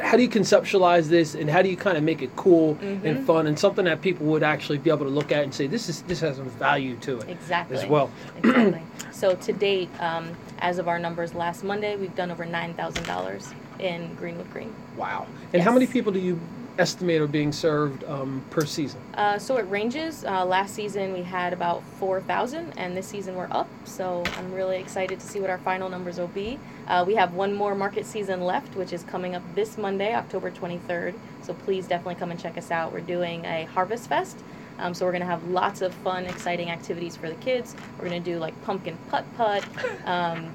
How 0.00 0.16
do 0.16 0.22
you 0.22 0.28
conceptualize 0.28 1.08
this, 1.08 1.34
and 1.34 1.50
how 1.50 1.60
do 1.60 1.68
you 1.68 1.76
kind 1.76 1.98
of 1.98 2.02
make 2.02 2.22
it 2.22 2.34
cool 2.34 2.78
and 2.80 3.02
Mhm. 3.04 3.26
fun, 3.26 3.46
and 3.46 3.58
something 3.58 3.84
that 3.84 4.00
people 4.00 4.24
would 4.28 4.42
actually 4.42 4.78
be 4.78 4.88
able 4.88 5.04
to 5.04 5.10
look 5.10 5.30
at 5.32 5.44
and 5.44 5.52
say, 5.52 5.66
"This 5.66 5.90
is 5.90 6.00
this 6.02 6.20
has 6.20 6.36
some 6.36 6.48
value 6.50 6.96
to 7.02 7.18
it 7.20 7.28
Exactly. 7.28 7.76
as 7.76 7.84
well." 7.86 8.10
exactly. 8.38 8.80
So 9.10 9.34
to 9.34 9.52
date, 9.52 9.90
um, 10.00 10.30
as 10.60 10.78
of 10.78 10.88
our 10.88 10.98
numbers 10.98 11.34
last 11.34 11.62
Monday, 11.62 11.94
we've 11.96 12.16
done 12.16 12.30
over 12.30 12.46
nine 12.46 12.72
thousand 12.72 13.04
dollars 13.04 13.52
in 13.78 14.14
Greenwood 14.14 14.50
Green. 14.50 14.72
Wow! 14.96 15.26
And 15.52 15.60
how 15.62 15.72
many 15.72 15.86
people 15.86 16.10
do 16.10 16.18
you 16.20 16.40
estimate 16.78 17.20
are 17.20 17.26
being 17.26 17.52
served 17.52 18.04
um, 18.04 18.44
per 18.50 18.64
season? 18.64 19.00
Uh, 19.14 19.38
so 19.38 19.56
it 19.56 19.62
ranges. 19.68 20.24
Uh, 20.24 20.44
last 20.44 20.74
season 20.74 21.12
we 21.12 21.22
had 21.22 21.52
about 21.52 21.82
4,000, 21.98 22.72
and 22.76 22.96
this 22.96 23.06
season 23.06 23.36
we're 23.36 23.48
up. 23.50 23.68
So 23.84 24.22
I'm 24.36 24.52
really 24.52 24.78
excited 24.78 25.20
to 25.20 25.26
see 25.26 25.40
what 25.40 25.50
our 25.50 25.58
final 25.58 25.88
numbers 25.88 26.18
will 26.18 26.28
be. 26.28 26.58
Uh, 26.86 27.04
we 27.06 27.14
have 27.14 27.34
one 27.34 27.54
more 27.54 27.74
market 27.74 28.06
season 28.06 28.42
left, 28.42 28.74
which 28.76 28.92
is 28.92 29.02
coming 29.04 29.34
up 29.34 29.42
this 29.54 29.78
Monday, 29.78 30.14
October 30.14 30.50
23rd. 30.50 31.14
So 31.42 31.54
please 31.54 31.86
definitely 31.86 32.16
come 32.16 32.30
and 32.30 32.40
check 32.40 32.56
us 32.56 32.70
out. 32.70 32.92
We're 32.92 33.00
doing 33.00 33.44
a 33.44 33.64
Harvest 33.64 34.08
Fest. 34.08 34.38
Um, 34.78 34.94
so 34.94 35.04
we're 35.04 35.12
going 35.12 35.20
to 35.20 35.26
have 35.26 35.44
lots 35.48 35.82
of 35.82 35.94
fun, 35.94 36.24
exciting 36.24 36.70
activities 36.70 37.14
for 37.14 37.28
the 37.28 37.34
kids. 37.36 37.76
We're 37.98 38.08
going 38.08 38.22
to 38.22 38.30
do 38.30 38.38
like 38.38 38.60
pumpkin 38.64 38.96
putt 39.10 39.24
putt, 39.36 39.64
um, 40.06 40.50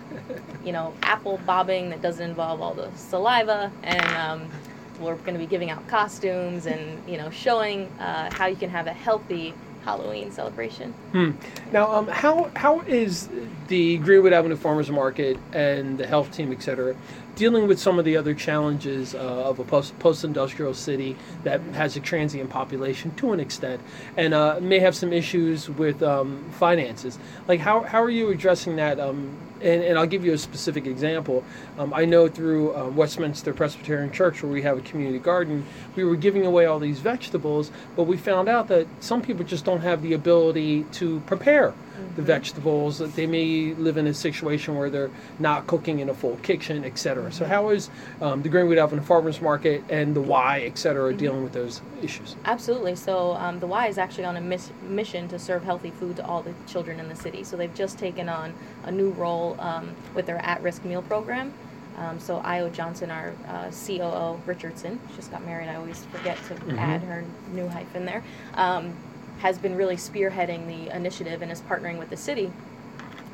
you 0.65 0.71
know, 0.71 0.93
apple 1.03 1.39
bobbing 1.45 1.89
that 1.91 2.01
doesn't 2.01 2.29
involve 2.29 2.62
all 2.62 2.74
the 2.74 2.91
saliva, 2.95 3.71
and 3.83 4.05
um, 4.15 4.50
we're 4.99 5.15
going 5.15 5.33
to 5.33 5.39
be 5.39 5.45
giving 5.45 5.69
out 5.69 5.87
costumes 5.87 6.65
and 6.65 7.07
you 7.07 7.17
know 7.17 7.29
showing 7.29 7.87
uh, 7.99 8.33
how 8.33 8.45
you 8.47 8.55
can 8.55 8.69
have 8.69 8.87
a 8.87 8.93
healthy 8.93 9.53
Halloween 9.87 10.31
celebration. 10.31 10.91
Hmm. 11.13 11.31
Now, 11.71 11.89
um, 11.93 12.07
how 12.09 12.51
how 12.57 12.81
is 12.81 13.29
the 13.67 13.97
Greenwood 13.99 14.33
Avenue 14.33 14.57
Farmers 14.57 14.91
Market 14.91 15.37
and 15.53 15.97
the 15.97 16.05
health 16.05 16.31
team, 16.31 16.51
et 16.51 16.61
cetera, 16.61 16.93
dealing 17.35 17.67
with 17.69 17.79
some 17.79 17.97
of 17.97 18.03
the 18.03 18.17
other 18.17 18.33
challenges 18.33 19.15
uh, 19.15 19.19
of 19.49 19.59
a 19.59 19.63
post 19.63 19.97
post 19.99 20.25
industrial 20.25 20.73
city 20.73 21.15
that 21.43 21.61
has 21.73 21.95
a 21.95 22.01
transient 22.01 22.49
population 22.49 23.15
to 23.15 23.31
an 23.31 23.39
extent, 23.39 23.79
and 24.17 24.33
uh, 24.33 24.59
may 24.61 24.79
have 24.79 24.93
some 24.93 25.13
issues 25.13 25.69
with 25.69 26.03
um, 26.03 26.43
finances? 26.51 27.17
Like, 27.47 27.61
how 27.61 27.79
how 27.79 28.03
are 28.03 28.09
you 28.09 28.29
addressing 28.29 28.75
that? 28.75 28.99
Um, 28.99 29.37
and, 29.61 29.83
and 29.83 29.97
I'll 29.97 30.07
give 30.07 30.25
you 30.25 30.33
a 30.33 30.37
specific 30.37 30.85
example. 30.85 31.43
Um, 31.77 31.93
I 31.93 32.05
know 32.05 32.27
through 32.27 32.75
uh, 32.75 32.89
Westminster 32.89 33.53
Presbyterian 33.53 34.11
Church, 34.11 34.43
where 34.43 34.51
we 34.51 34.61
have 34.61 34.77
a 34.77 34.81
community 34.81 35.19
garden, 35.19 35.65
we 35.95 36.03
were 36.03 36.15
giving 36.15 36.45
away 36.45 36.65
all 36.65 36.79
these 36.79 36.99
vegetables, 36.99 37.71
but 37.95 38.03
we 38.03 38.17
found 38.17 38.49
out 38.49 38.67
that 38.67 38.87
some 38.99 39.21
people 39.21 39.45
just 39.45 39.65
don't 39.65 39.81
have 39.81 40.01
the 40.01 40.13
ability 40.13 40.83
to 40.93 41.19
prepare 41.21 41.73
the 42.15 42.21
vegetables. 42.21 42.99
That 42.99 43.15
They 43.15 43.25
may 43.27 43.73
live 43.75 43.97
in 43.97 44.07
a 44.07 44.13
situation 44.13 44.75
where 44.75 44.89
they're 44.89 45.11
not 45.39 45.67
cooking 45.67 45.99
in 45.99 46.09
a 46.09 46.13
full 46.13 46.37
kitchen, 46.37 46.83
etc. 46.83 47.31
So, 47.31 47.45
how 47.45 47.69
is 47.69 47.89
um, 48.21 48.41
the 48.41 48.49
Greenwood 48.49 48.77
Avenue 48.77 49.01
Farmers 49.01 49.41
Market 49.41 49.83
and 49.89 50.15
the 50.15 50.21
Y, 50.21 50.63
etc., 50.65 51.13
dealing 51.13 51.43
with 51.43 51.53
those 51.53 51.81
issues? 52.01 52.35
Absolutely. 52.45 52.95
So 52.95 53.33
um, 53.33 53.59
the 53.59 53.67
Y 53.67 53.87
is 53.87 53.97
actually 53.97 54.25
on 54.25 54.37
a 54.37 54.41
miss- 54.41 54.71
mission 54.87 55.27
to 55.29 55.39
serve 55.39 55.63
healthy 55.63 55.91
food 55.91 56.15
to 56.17 56.25
all 56.25 56.41
the 56.41 56.53
children 56.67 56.99
in 56.99 57.09
the 57.09 57.15
city. 57.15 57.43
So 57.43 57.57
they've 57.57 57.73
just 57.73 57.97
taken 57.97 58.29
on 58.29 58.53
a 58.85 58.91
new 58.91 59.09
role 59.11 59.55
um, 59.59 59.95
with 60.15 60.25
their 60.25 60.37
at-risk 60.45 60.83
meal 60.85 61.01
program. 61.01 61.53
Um, 61.97 62.19
so 62.19 62.37
Io 62.45 62.69
Johnson, 62.69 63.09
our 63.09 63.33
uh, 63.47 63.71
COO, 63.71 64.39
Richardson, 64.45 64.99
just 65.15 65.31
got 65.31 65.43
married. 65.43 65.67
I 65.67 65.75
always 65.75 66.03
forget 66.11 66.37
to 66.47 66.53
Mhm. 66.53 66.77
add 66.77 67.01
her 67.01 67.23
new 67.53 67.67
hyphen 67.67 68.05
there. 68.05 68.23
Um, 68.53 68.93
has 69.39 69.58
been 69.58 69.75
really 69.75 69.96
spearheading 69.96 70.67
the 70.67 70.96
initiative 70.96 71.41
and 71.41 71.51
is 71.51 71.62
partnering 71.62 71.98
with 72.00 72.10
the 72.10 72.17
city. 72.17 72.51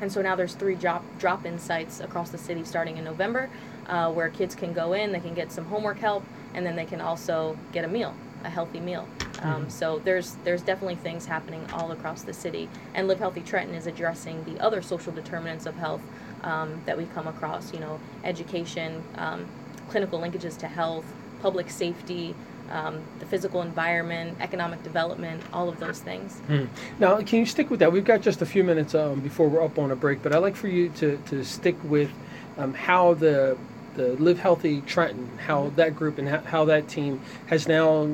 And 0.00 0.12
so 0.12 0.20
now 0.20 0.34
there's 0.36 0.54
three 0.54 0.74
drop 0.74 1.04
drop-in 1.18 1.58
sites 1.58 2.00
across 2.00 2.30
the 2.30 2.38
city 2.38 2.64
starting 2.64 2.98
in 2.98 3.04
November, 3.04 3.48
uh, 3.86 4.10
where 4.10 4.28
kids 4.28 4.54
can 4.54 4.72
go 4.72 4.92
in, 4.92 5.12
they 5.12 5.20
can 5.20 5.34
get 5.34 5.52
some 5.52 5.66
homework 5.66 5.98
help, 5.98 6.24
and 6.52 6.66
then 6.66 6.76
they 6.76 6.84
can 6.84 7.00
also 7.00 7.56
get 7.72 7.84
a 7.84 7.88
meal, 7.88 8.14
a 8.44 8.50
healthy 8.50 8.80
meal. 8.80 9.08
Um, 9.42 9.66
Mhm. 9.66 9.70
so 9.70 10.00
there's 10.04 10.36
there's 10.44 10.62
definitely 10.62 10.96
things 10.96 11.26
happening 11.26 11.64
all 11.72 11.90
across 11.92 12.22
the 12.22 12.32
city, 12.32 12.68
and 12.94 13.08
Live 13.08 13.18
Healthy 13.18 13.42
Trenton 13.42 13.74
is 13.74 13.86
addressing 13.86 14.44
the 14.44 14.60
other 14.60 14.82
social 14.82 15.12
determinants 15.12 15.66
of 15.66 15.76
health 15.76 16.02
um, 16.42 16.80
that 16.86 16.96
we 16.98 17.06
come 17.06 17.26
across. 17.26 17.72
You 17.72 17.80
know, 17.80 17.98
education, 18.24 19.02
um, 19.16 19.46
clinical 19.88 20.18
linkages 20.20 20.56
to 20.58 20.66
health, 20.66 21.04
public 21.40 21.70
safety. 21.70 22.34
Um, 22.70 23.02
the 23.18 23.26
physical 23.26 23.60
environment, 23.62 24.38
economic 24.40 24.82
development, 24.82 25.42
all 25.52 25.68
of 25.68 25.78
those 25.78 26.00
things. 26.00 26.38
Hmm. 26.46 26.64
Now, 26.98 27.20
can 27.20 27.40
you 27.40 27.46
stick 27.46 27.70
with 27.70 27.80
that? 27.80 27.92
We've 27.92 28.04
got 28.04 28.22
just 28.22 28.40
a 28.40 28.46
few 28.46 28.64
minutes 28.64 28.94
um, 28.94 29.20
before 29.20 29.48
we're 29.48 29.62
up 29.62 29.78
on 29.78 29.90
a 29.90 29.96
break, 29.96 30.22
but 30.22 30.34
I'd 30.34 30.38
like 30.38 30.56
for 30.56 30.68
you 30.68 30.88
to, 30.90 31.18
to 31.26 31.44
stick 31.44 31.76
with 31.84 32.10
um, 32.56 32.74
how 32.74 33.14
the 33.14 33.56
the 33.94 34.14
Live 34.14 34.38
Healthy 34.38 34.80
Trenton, 34.82 35.38
how 35.38 35.70
that 35.76 35.94
group 35.94 36.18
and 36.18 36.28
how, 36.28 36.40
how 36.40 36.64
that 36.64 36.88
team 36.88 37.20
has 37.46 37.68
now 37.68 38.08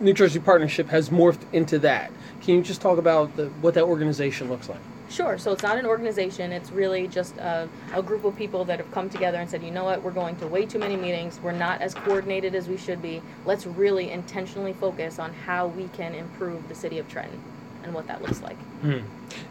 New 0.00 0.12
Jersey 0.12 0.38
Partnership 0.38 0.88
has 0.88 1.10
morphed 1.10 1.40
into 1.52 1.78
that. 1.80 2.12
Can 2.42 2.56
you 2.56 2.62
just 2.62 2.80
talk 2.80 2.98
about 2.98 3.36
the, 3.36 3.46
what 3.62 3.74
that 3.74 3.84
organization 3.84 4.48
looks 4.48 4.68
like? 4.68 4.80
Sure. 5.10 5.38
So 5.38 5.52
it's 5.52 5.62
not 5.62 5.78
an 5.78 5.86
organization. 5.86 6.52
It's 6.52 6.70
really 6.70 7.08
just 7.08 7.36
a, 7.38 7.68
a 7.94 8.02
group 8.02 8.24
of 8.24 8.36
people 8.36 8.64
that 8.66 8.78
have 8.78 8.90
come 8.92 9.08
together 9.08 9.38
and 9.38 9.48
said, 9.48 9.62
you 9.62 9.70
know 9.70 9.84
what, 9.84 10.02
we're 10.02 10.10
going 10.10 10.36
to 10.36 10.46
way 10.46 10.66
too 10.66 10.78
many 10.78 10.96
meetings. 10.96 11.40
We're 11.42 11.52
not 11.52 11.80
as 11.80 11.94
coordinated 11.94 12.54
as 12.54 12.68
we 12.68 12.76
should 12.76 13.00
be. 13.00 13.22
Let's 13.46 13.66
really 13.66 14.10
intentionally 14.10 14.74
focus 14.74 15.18
on 15.18 15.32
how 15.32 15.68
we 15.68 15.88
can 15.88 16.14
improve 16.14 16.68
the 16.68 16.74
city 16.74 16.98
of 16.98 17.08
Trenton 17.08 17.40
and 17.84 17.94
what 17.94 18.06
that 18.06 18.20
looks 18.22 18.42
like. 18.42 18.56
Hmm. 18.82 18.98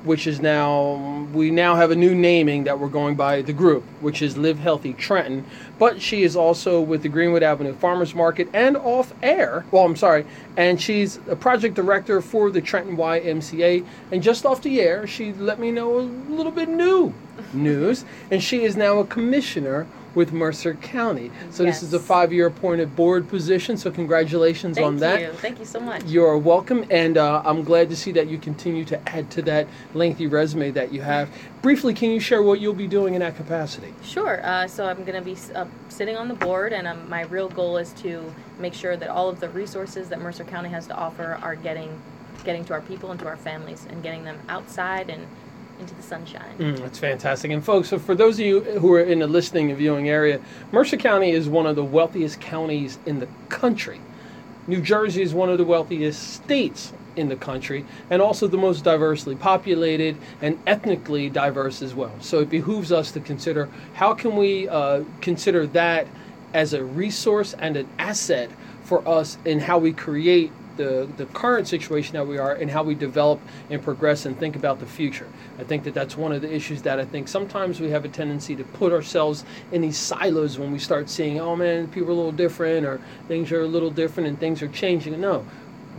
which 0.07 0.27
is 0.27 0.40
now 0.40 1.27
we 1.33 1.51
now 1.51 1.75
have 1.75 1.90
a 1.90 1.97
new 1.97 2.14
naming 2.14 2.64
that 2.64 2.79
we're 2.79 2.88
going 2.88 3.16
by 3.16 3.42
the 3.42 3.53
group, 3.53 3.83
which 4.01 4.23
is 4.23 4.37
Live 4.37 4.59
Healthy 4.59 4.95
Trenton. 4.95 5.45
But 5.79 6.01
she 6.01 6.23
is 6.23 6.37
also 6.37 6.81
with 6.81 7.03
the 7.03 7.09
Greenwood 7.09 7.42
Avenue 7.42 7.75
Farmers 7.75 8.14
Market 8.14 8.49
and 8.55 8.77
off 8.77 9.12
air. 9.23 9.66
Well, 9.71 9.85
I'm 9.85 9.97
sorry, 9.97 10.25
and 10.57 10.81
she's 10.81 11.19
a 11.29 11.37
project 11.37 11.75
director 11.75 12.21
for 12.21 12.51
the 12.51 12.61
Trenton 12.61 12.97
YMCA. 12.97 13.85
And 14.12 14.23
just 14.23 14.47
off 14.47 14.62
the 14.62 14.81
air, 14.81 15.07
she 15.07 15.33
let 15.33 15.59
me 15.59 15.71
know 15.71 15.99
a 15.99 16.01
little 16.01 16.53
bit 16.53 16.69
new 16.69 17.12
news, 17.53 18.05
and 18.31 18.42
she 18.42 18.64
is 18.64 18.77
now 18.77 18.99
a 18.99 19.07
commissioner 19.07 19.87
with 20.16 20.33
Mercer 20.33 20.74
County. 20.74 21.31
So 21.50 21.62
this 21.62 21.83
is 21.83 21.92
a 21.92 22.00
five-year 22.00 22.46
appointed 22.46 22.96
board 22.96 23.29
position. 23.29 23.76
So 23.76 23.90
congratulations 23.90 24.76
Thank 24.76 24.87
on 24.87 24.96
that. 24.96 25.20
Thank 25.20 25.33
you. 25.33 25.38
Thank 25.38 25.59
you 25.61 25.64
so 25.66 25.79
much. 25.79 26.05
You're 26.05 26.38
welcome, 26.38 26.85
and 26.90 27.18
uh, 27.18 27.42
I'm 27.44 27.62
glad 27.62 27.90
to 27.90 27.96
see 27.96 28.11
that 28.12 28.26
you 28.26 28.38
continue 28.38 28.85
to 28.87 29.09
add 29.09 29.31
to 29.33 29.42
that 29.42 29.68
lengthy 29.94 30.26
resume 30.26 30.70
that 30.72 30.92
you 30.92 31.02
have. 31.02 31.29
Briefly, 31.61 31.92
can 31.92 32.11
you 32.11 32.18
share 32.18 32.42
what 32.42 32.61
you'll 32.61 32.72
be 32.72 32.87
doing 32.88 33.14
in 33.14 33.20
that 33.20 33.37
capacity? 33.37 33.92
Sure. 34.02 34.44
Uh, 34.44 34.66
so 34.66 34.87
I'm 34.87 35.05
going 35.05 35.14
to 35.14 35.20
be 35.20 35.37
uh, 35.55 35.66
sitting 35.90 36.16
on 36.16 36.29
the 36.29 36.35
board, 36.35 36.72
and 36.72 36.87
um, 36.87 37.09
my 37.09 37.22
real 37.24 37.50
goal 37.50 37.76
is 37.76 37.92
to 37.94 38.35
make 38.59 38.72
sure 38.72 38.96
that 38.96 39.11
all 39.11 39.29
of 39.29 39.38
the 39.38 39.50
resources 39.50 40.09
that 40.09 40.20
Mercer 40.20 40.44
County 40.44 40.70
has 40.70 40.87
to 40.87 40.96
offer 40.96 41.38
are 41.42 41.55
getting 41.55 42.00
getting 42.44 42.64
to 42.64 42.72
our 42.72 42.81
people 42.83 43.11
and 43.11 43.18
to 43.18 43.26
our 43.26 43.37
families, 43.37 43.87
and 43.90 44.02
getting 44.02 44.24
them 44.24 44.38
outside 44.48 45.11
and 45.11 45.26
into 45.78 45.94
the 45.94 46.02
sunshine. 46.02 46.56
Mm, 46.58 46.78
that's 46.78 46.98
fantastic. 46.98 47.50
And 47.50 47.64
folks, 47.64 47.88
so 47.88 47.98
for 47.98 48.14
those 48.14 48.38
of 48.38 48.46
you 48.46 48.60
who 48.60 48.92
are 48.92 49.00
in 49.00 49.20
the 49.20 49.26
listening 49.26 49.70
and 49.70 49.78
viewing 49.78 50.08
area, 50.08 50.40
Mercer 50.72 50.96
County 50.96 51.30
is 51.30 51.48
one 51.48 51.66
of 51.66 51.76
the 51.76 51.84
wealthiest 51.84 52.40
counties 52.40 52.98
in 53.06 53.20
the 53.20 53.28
country. 53.48 54.00
New 54.66 54.80
Jersey 54.80 55.22
is 55.22 55.32
one 55.32 55.48
of 55.48 55.58
the 55.58 55.64
wealthiest 55.64 56.34
states 56.34 56.92
in 57.14 57.28
the 57.28 57.36
country 57.36 57.84
and 58.10 58.20
also 58.20 58.46
the 58.46 58.58
most 58.58 58.84
diversely 58.84 59.34
populated 59.34 60.16
and 60.42 60.58
ethnically 60.66 61.30
diverse 61.30 61.82
as 61.82 61.94
well. 61.94 62.12
So 62.20 62.40
it 62.40 62.50
behooves 62.50 62.92
us 62.92 63.10
to 63.12 63.20
consider 63.20 63.68
how 63.94 64.14
can 64.14 64.36
we 64.36 64.68
uh, 64.68 65.04
consider 65.20 65.66
that 65.68 66.06
as 66.52 66.72
a 66.72 66.84
resource 66.84 67.54
and 67.58 67.76
an 67.76 67.88
asset 67.98 68.50
for 68.82 69.06
us 69.06 69.38
in 69.44 69.60
how 69.60 69.78
we 69.78 69.92
create 69.92 70.52
the, 70.76 71.08
the 71.16 71.26
current 71.26 71.68
situation 71.68 72.14
that 72.14 72.26
we 72.26 72.38
are 72.38 72.52
and 72.52 72.70
how 72.70 72.82
we 72.82 72.94
develop 72.94 73.40
and 73.70 73.82
progress 73.82 74.26
and 74.26 74.38
think 74.38 74.56
about 74.56 74.80
the 74.80 74.86
future. 74.86 75.28
I 75.58 75.64
think 75.64 75.84
that 75.84 75.94
that's 75.94 76.16
one 76.16 76.32
of 76.32 76.42
the 76.42 76.52
issues 76.52 76.82
that 76.82 76.98
I 77.00 77.04
think 77.04 77.28
sometimes 77.28 77.80
we 77.80 77.90
have 77.90 78.04
a 78.04 78.08
tendency 78.08 78.56
to 78.56 78.64
put 78.64 78.92
ourselves 78.92 79.44
in 79.72 79.82
these 79.82 79.98
silos 79.98 80.58
when 80.58 80.72
we 80.72 80.78
start 80.78 81.08
seeing, 81.08 81.40
oh 81.40 81.56
man, 81.56 81.88
people 81.88 82.08
are 82.08 82.12
a 82.12 82.16
little 82.16 82.32
different 82.32 82.86
or 82.86 83.00
things 83.28 83.52
are 83.52 83.62
a 83.62 83.66
little 83.66 83.90
different 83.90 84.28
and 84.28 84.38
things 84.38 84.62
are 84.62 84.68
changing. 84.68 85.20
No, 85.20 85.46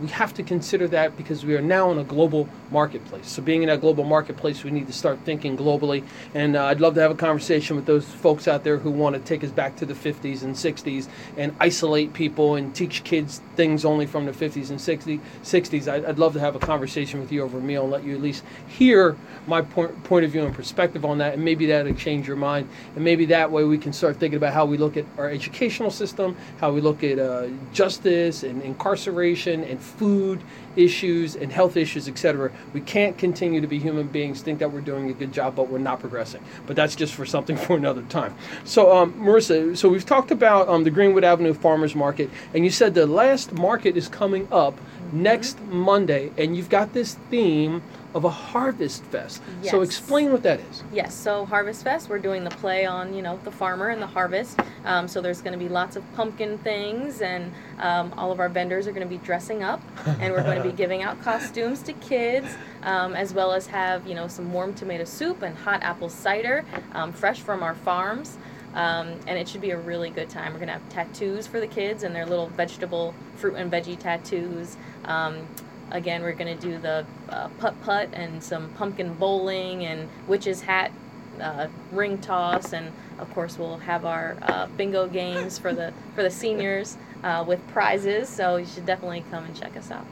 we 0.00 0.08
have 0.08 0.32
to 0.34 0.42
consider 0.42 0.86
that 0.88 1.16
because 1.16 1.44
we 1.44 1.56
are 1.56 1.60
now 1.60 1.90
in 1.90 1.98
a 1.98 2.04
global 2.04 2.48
marketplace. 2.70 3.28
So, 3.28 3.42
being 3.42 3.62
in 3.62 3.68
that 3.68 3.80
global 3.80 4.04
marketplace, 4.04 4.62
we 4.64 4.70
need 4.70 4.86
to 4.86 4.92
start 4.92 5.18
thinking 5.24 5.56
globally. 5.56 6.04
And 6.34 6.56
uh, 6.56 6.66
I'd 6.66 6.80
love 6.80 6.94
to 6.94 7.00
have 7.00 7.10
a 7.10 7.16
conversation 7.16 7.76
with 7.76 7.86
those 7.86 8.04
folks 8.04 8.46
out 8.46 8.64
there 8.64 8.78
who 8.78 8.90
want 8.90 9.14
to 9.16 9.20
take 9.20 9.42
us 9.42 9.50
back 9.50 9.76
to 9.76 9.86
the 9.86 9.94
50s 9.94 10.42
and 10.42 10.54
60s 10.54 11.08
and 11.36 11.54
isolate 11.60 12.12
people 12.12 12.54
and 12.54 12.74
teach 12.74 13.04
kids 13.04 13.40
things 13.56 13.84
only 13.84 14.06
from 14.06 14.26
the 14.26 14.32
50s 14.32 14.70
and 14.70 14.78
60s. 14.78 15.20
60s. 15.42 15.92
I'd, 15.92 16.04
I'd 16.04 16.18
love 16.18 16.32
to 16.34 16.40
have 16.40 16.54
a 16.54 16.60
conversation 16.60 17.20
with 17.20 17.32
you 17.32 17.42
over 17.42 17.58
a 17.58 17.62
meal 17.62 17.82
and 17.82 17.90
let 17.90 18.04
you 18.04 18.14
at 18.14 18.22
least 18.22 18.44
hear 18.68 19.16
my 19.46 19.62
point, 19.62 20.04
point 20.04 20.24
of 20.24 20.30
view 20.30 20.44
and 20.44 20.54
perspective 20.54 21.04
on 21.04 21.18
that. 21.18 21.34
And 21.34 21.44
maybe 21.44 21.66
that'll 21.66 21.94
change 21.94 22.26
your 22.26 22.36
mind. 22.36 22.68
And 22.94 23.04
maybe 23.04 23.26
that 23.26 23.50
way 23.50 23.64
we 23.64 23.78
can 23.78 23.92
start 23.92 24.16
thinking 24.16 24.36
about 24.36 24.52
how 24.52 24.64
we 24.64 24.76
look 24.76 24.96
at 24.96 25.06
our 25.16 25.28
educational 25.28 25.90
system, 25.90 26.36
how 26.60 26.72
we 26.72 26.80
look 26.80 27.02
at 27.02 27.18
uh, 27.18 27.48
justice 27.72 28.42
and 28.42 28.62
incarceration 28.62 29.64
and 29.64 29.80
food 29.88 30.40
issues 30.76 31.34
and 31.34 31.50
health 31.50 31.76
issues, 31.76 32.08
etc. 32.08 32.52
We 32.72 32.80
can't 32.80 33.18
continue 33.18 33.60
to 33.60 33.66
be 33.66 33.78
human 33.78 34.06
beings, 34.06 34.42
think 34.42 34.60
that 34.60 34.72
we're 34.72 34.80
doing 34.80 35.10
a 35.10 35.12
good 35.12 35.32
job, 35.32 35.56
but 35.56 35.68
we're 35.68 35.78
not 35.78 36.00
progressing. 36.00 36.42
But 36.66 36.76
that's 36.76 36.94
just 36.94 37.14
for 37.14 37.26
something 37.26 37.56
for 37.66 37.76
another 37.76 38.02
time. 38.02 38.34
So, 38.64 38.96
um, 38.96 39.12
Marissa, 39.14 39.76
so 39.76 39.88
we've 39.88 40.06
talked 40.06 40.30
about 40.30 40.68
um, 40.68 40.84
the 40.84 40.90
Greenwood 40.90 41.24
Avenue 41.24 41.54
Farmers 41.54 41.94
Market, 41.94 42.30
and 42.54 42.64
you 42.64 42.70
said 42.70 42.94
the 42.94 43.06
last 43.06 43.52
market 43.52 43.96
is 43.96 44.08
coming 44.08 44.48
up 44.52 44.78
next 45.12 45.60
Monday, 45.64 46.32
and 46.36 46.56
you've 46.56 46.68
got 46.68 46.92
this 46.92 47.14
theme 47.30 47.82
of 48.18 48.24
a 48.24 48.30
Harvest 48.30 49.04
Fest. 49.04 49.40
Yes. 49.62 49.70
So 49.70 49.82
explain 49.82 50.32
what 50.32 50.42
that 50.42 50.58
is. 50.58 50.82
Yes, 50.92 51.14
so 51.14 51.46
Harvest 51.46 51.84
Fest, 51.84 52.08
we're 52.08 52.18
doing 52.18 52.42
the 52.42 52.50
play 52.50 52.84
on, 52.84 53.14
you 53.14 53.22
know, 53.22 53.38
the 53.44 53.52
farmer 53.52 53.88
and 53.88 54.02
the 54.02 54.08
harvest. 54.08 54.58
Um, 54.84 55.06
so 55.06 55.20
there's 55.20 55.40
going 55.40 55.52
to 55.52 55.58
be 55.58 55.68
lots 55.68 55.94
of 55.94 56.02
pumpkin 56.14 56.58
things, 56.58 57.22
and 57.22 57.52
um, 57.78 58.12
all 58.16 58.32
of 58.32 58.40
our 58.40 58.48
vendors 58.48 58.88
are 58.88 58.92
going 58.92 59.08
to 59.08 59.08
be 59.08 59.24
dressing 59.24 59.62
up, 59.62 59.80
and 60.20 60.32
we're 60.32 60.42
going 60.42 60.60
to 60.60 60.68
be 60.68 60.76
giving 60.76 61.02
out 61.02 61.22
costumes 61.22 61.80
to 61.82 61.92
kids, 61.94 62.48
um, 62.82 63.14
as 63.14 63.32
well 63.32 63.52
as 63.52 63.68
have, 63.68 64.04
you 64.04 64.14
know, 64.14 64.26
some 64.26 64.52
warm 64.52 64.74
tomato 64.74 65.04
soup 65.04 65.42
and 65.42 65.56
hot 65.56 65.80
apple 65.84 66.08
cider, 66.08 66.64
um, 66.92 67.12
fresh 67.12 67.40
from 67.40 67.62
our 67.62 67.76
farms. 67.76 68.36
Um, 68.74 69.18
and 69.26 69.38
it 69.38 69.48
should 69.48 69.62
be 69.62 69.70
a 69.70 69.78
really 69.78 70.10
good 70.10 70.28
time. 70.28 70.52
We're 70.52 70.58
going 70.58 70.68
to 70.68 70.74
have 70.74 70.88
tattoos 70.88 71.46
for 71.46 71.58
the 71.58 71.66
kids 71.66 72.02
and 72.02 72.14
their 72.14 72.26
little 72.26 72.48
vegetable, 72.48 73.14
fruit, 73.36 73.54
and 73.54 73.72
veggie 73.72 73.98
tattoos. 73.98 74.76
Um, 75.04 75.48
again, 75.90 76.22
we're 76.22 76.32
going 76.32 76.56
to 76.56 76.60
do 76.60 76.78
the 76.78 77.04
uh, 77.28 77.48
putt 77.58 77.80
putt 77.82 78.08
and 78.12 78.42
some 78.42 78.70
pumpkin 78.70 79.14
bowling 79.14 79.84
and 79.84 80.08
witch's 80.26 80.62
hat 80.62 80.92
uh, 81.40 81.68
ring 81.92 82.18
toss, 82.18 82.72
and 82.72 82.92
of 83.18 83.32
course 83.34 83.58
we'll 83.58 83.78
have 83.78 84.04
our 84.04 84.36
uh, 84.42 84.66
bingo 84.76 85.06
games 85.06 85.58
for 85.58 85.72
the 85.72 85.92
for 86.14 86.22
the 86.22 86.30
seniors 86.30 86.96
uh, 87.22 87.44
with 87.46 87.64
prizes. 87.68 88.28
So 88.28 88.56
you 88.56 88.66
should 88.66 88.86
definitely 88.86 89.24
come 89.30 89.44
and 89.44 89.56
check 89.58 89.76
us 89.76 89.90
out. 89.90 90.06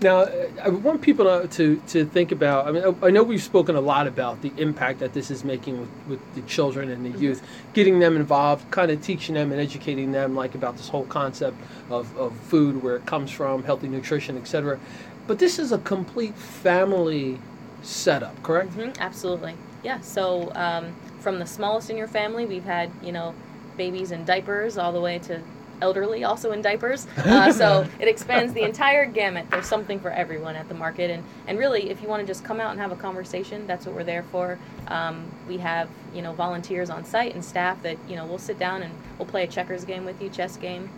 Now, 0.00 0.20
uh, 0.20 0.48
I 0.62 0.68
want 0.68 1.02
people 1.02 1.24
to, 1.24 1.48
to, 1.48 1.82
to 1.88 2.04
think 2.06 2.32
about. 2.32 2.66
I 2.66 2.72
mean, 2.72 2.96
I 3.02 3.10
know 3.10 3.22
we've 3.22 3.42
spoken 3.42 3.76
a 3.76 3.80
lot 3.80 4.06
about 4.06 4.42
the 4.42 4.52
impact 4.56 5.00
that 5.00 5.12
this 5.12 5.30
is 5.30 5.44
making 5.44 5.80
with, 5.80 5.90
with 6.08 6.34
the 6.34 6.42
children 6.42 6.90
and 6.90 7.04
the 7.04 7.18
youth, 7.18 7.42
getting 7.72 7.98
them 7.98 8.16
involved, 8.16 8.70
kind 8.70 8.90
of 8.90 9.02
teaching 9.02 9.34
them 9.34 9.52
and 9.52 9.60
educating 9.60 10.12
them, 10.12 10.34
like 10.34 10.54
about 10.54 10.76
this 10.76 10.88
whole 10.88 11.06
concept 11.06 11.56
of, 11.90 12.16
of 12.16 12.34
food, 12.36 12.82
where 12.82 12.96
it 12.96 13.06
comes 13.06 13.30
from, 13.30 13.62
healthy 13.62 13.88
nutrition, 13.88 14.36
etc. 14.36 14.78
But 15.26 15.38
this 15.38 15.58
is 15.58 15.72
a 15.72 15.78
complete 15.78 16.34
family 16.34 17.38
setup, 17.82 18.42
correct? 18.42 18.72
hmm 18.72 18.90
absolutely. 19.00 19.54
Yeah. 19.82 20.00
So 20.00 20.52
um, 20.54 20.94
from 21.20 21.38
the 21.38 21.46
smallest 21.46 21.90
in 21.90 21.96
your 21.96 22.08
family, 22.08 22.46
we've 22.46 22.64
had 22.64 22.90
you 23.02 23.12
know 23.12 23.34
babies 23.76 24.10
in 24.10 24.24
diapers 24.24 24.78
all 24.78 24.92
the 24.92 25.00
way 25.00 25.18
to 25.20 25.40
elderly 25.82 26.24
also 26.24 26.52
in 26.52 26.62
diapers. 26.62 27.06
Uh, 27.26 27.52
so 27.52 27.86
it 27.98 28.08
expands 28.08 28.52
the 28.54 28.62
entire 28.62 29.04
gamut. 29.04 29.46
There's 29.50 29.66
something 29.66 30.00
for 30.00 30.10
everyone 30.10 30.56
at 30.56 30.68
the 30.68 30.74
market, 30.74 31.10
and 31.10 31.22
and 31.46 31.58
really, 31.58 31.90
if 31.90 32.00
you 32.00 32.08
want 32.08 32.20
to 32.20 32.26
just 32.26 32.44
come 32.44 32.60
out 32.60 32.70
and 32.70 32.80
have 32.80 32.92
a 32.92 32.96
conversation, 32.96 33.66
that's 33.66 33.84
what 33.84 33.94
we're 33.94 34.04
there 34.04 34.22
for. 34.30 34.58
Um, 34.88 35.26
we 35.48 35.58
have 35.58 35.88
you 36.14 36.22
know 36.22 36.32
volunteers 36.32 36.88
on 36.88 37.04
site 37.04 37.34
and 37.34 37.44
staff 37.44 37.82
that 37.82 37.98
you 38.08 38.16
know 38.16 38.24
we'll 38.24 38.38
sit 38.38 38.58
down 38.58 38.82
and 38.82 38.94
we'll 39.18 39.28
play 39.28 39.44
a 39.44 39.46
checkers 39.46 39.84
game 39.84 40.04
with 40.04 40.22
you, 40.22 40.30
chess 40.30 40.56
game. 40.56 40.88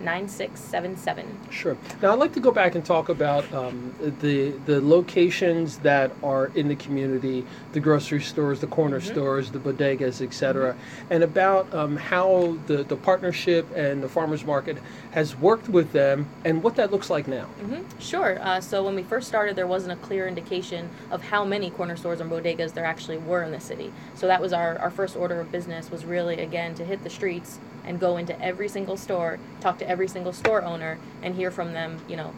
609-278-9677. 0.00 1.24
Sure. 1.50 1.76
Now, 2.02 2.12
I'd 2.12 2.18
like 2.18 2.32
to 2.34 2.40
go 2.40 2.50
back 2.50 2.74
and 2.74 2.84
talk 2.84 3.08
about 3.08 3.50
um, 3.52 3.94
the 4.20 4.50
the 4.66 4.80
locations 4.80 5.78
that 5.78 6.10
are 6.22 6.46
in 6.54 6.68
the 6.68 6.76
community, 6.76 7.44
the 7.72 7.80
grocery 7.80 8.20
stores, 8.20 8.60
the 8.60 8.66
corner 8.66 9.00
stores, 9.00 9.50
the 9.50 9.58
bodegas, 9.58 10.20
etc., 10.20 10.76
and 11.10 11.22
about 11.22 11.72
um, 11.74 11.96
how 11.96 12.56
the, 12.66 12.84
the 12.84 12.96
partnership 12.96 13.66
and 13.74 14.02
the 14.02 14.08
farmers 14.08 14.44
market 14.44 14.78
has 15.12 15.36
worked 15.36 15.68
with 15.68 15.92
them 15.92 16.28
and 16.44 16.62
what 16.62 16.76
that 16.76 16.90
looks 16.90 17.10
like 17.10 17.26
now. 17.28 17.44
hmm 17.44 17.82
Sure. 17.98 18.38
Uh, 18.40 18.60
so 18.60 18.84
when 18.84 18.94
we 18.94 19.02
first 19.02 19.28
started, 19.28 19.56
there 19.56 19.66
wasn't 19.66 19.92
a 19.92 19.96
clear 19.96 20.28
indication 20.28 20.88
of 21.10 21.22
how 21.22 21.44
many 21.44 21.70
corner 21.70 21.96
stores 21.96 22.20
and 22.20 22.30
bodegas 22.30 22.72
there 22.74 22.84
actually 22.84 23.18
were 23.18 23.42
in 23.42 23.50
the 23.50 23.60
city. 23.60 23.92
So 24.14 24.26
that 24.26 24.40
was 24.40 24.52
our, 24.52 24.78
our 24.78 24.90
first 24.90 25.16
order 25.16 25.40
of 25.40 25.50
business 25.50 25.90
was 25.90 26.04
really, 26.04 26.40
again, 26.40 26.74
to 26.76 26.84
hit 26.84 27.02
the 27.02 27.10
streets 27.10 27.58
and 27.84 27.98
go 28.00 28.16
into 28.16 28.40
every 28.42 28.68
single 28.68 28.96
store, 28.96 29.38
talk 29.60 29.78
to 29.78 29.88
every 29.88 30.08
single 30.08 30.32
store 30.32 30.62
owner, 30.62 30.98
and 31.22 31.34
hear 31.34 31.50
from 31.50 31.72
them, 31.72 31.98
you 32.08 32.16
know, 32.16 32.32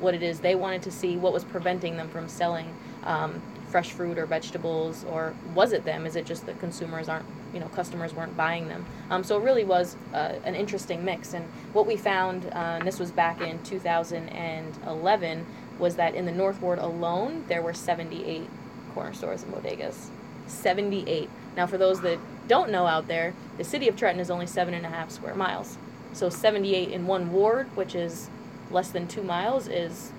what 0.00 0.14
it 0.14 0.22
is 0.22 0.40
they 0.40 0.54
wanted 0.54 0.82
to 0.82 0.90
see, 0.90 1.16
what 1.16 1.32
was 1.32 1.44
preventing 1.44 1.96
them 1.96 2.08
from 2.08 2.28
selling 2.28 2.74
um, 3.04 3.40
fresh 3.68 3.90
fruit 3.90 4.18
or 4.18 4.26
vegetables, 4.26 5.04
or 5.10 5.34
was 5.54 5.72
it 5.72 5.84
them? 5.84 6.06
Is 6.06 6.16
it 6.16 6.26
just 6.26 6.46
that 6.46 6.58
consumers 6.60 7.08
aren't, 7.08 7.26
you 7.52 7.60
know, 7.60 7.66
customers 7.68 8.14
weren't 8.14 8.36
buying 8.36 8.68
them? 8.68 8.86
Um, 9.10 9.24
so 9.24 9.36
it 9.36 9.42
really 9.42 9.64
was 9.64 9.96
uh, 10.12 10.34
an 10.44 10.54
interesting 10.54 11.04
mix. 11.04 11.34
And 11.34 11.44
what 11.72 11.86
we 11.86 11.96
found, 11.96 12.46
uh, 12.46 12.78
and 12.78 12.86
this 12.86 13.00
was 13.00 13.10
back 13.10 13.40
in 13.40 13.60
2011, 13.64 15.46
was 15.78 15.96
that 15.96 16.14
in 16.14 16.24
the 16.24 16.32
North 16.32 16.60
Ward 16.60 16.78
alone, 16.78 17.44
there 17.48 17.62
were 17.62 17.74
78 17.74 18.48
corner 18.94 19.12
stores 19.12 19.42
and 19.42 19.52
bodegas. 19.52 20.06
78. 20.46 21.28
Now, 21.56 21.66
for 21.66 21.78
those 21.78 22.00
that 22.02 22.18
don't 22.48 22.70
know 22.70 22.86
out 22.86 23.08
there, 23.08 23.34
the 23.56 23.64
city 23.64 23.88
of 23.88 23.96
Trenton 23.96 24.20
is 24.20 24.30
only 24.30 24.46
seven 24.46 24.74
and 24.74 24.84
a 24.84 24.88
half 24.88 25.10
square 25.10 25.34
miles. 25.34 25.78
So 26.12 26.28
78 26.28 26.90
in 26.90 27.06
one 27.06 27.32
ward, 27.32 27.74
which 27.76 27.94
is 27.94 28.28
less 28.70 28.90
than 28.90 29.08
two 29.08 29.22
miles, 29.22 29.68
is 29.68 30.12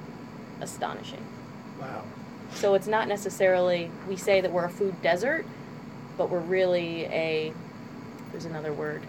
astonishing. 0.62 1.26
Wow. 1.80 2.04
So 2.54 2.74
it's 2.74 2.88
not 2.88 3.08
necessarily, 3.08 3.92
we 4.08 4.16
say 4.16 4.42
that 4.42 4.52
we're 4.52 4.66
a 4.66 4.70
food 4.70 5.02
desert, 5.02 5.46
but 6.18 6.30
we're 6.30 6.40
really 6.40 7.06
a, 7.06 7.54
there's 8.32 8.46
another 8.46 8.74
word. 8.74 9.04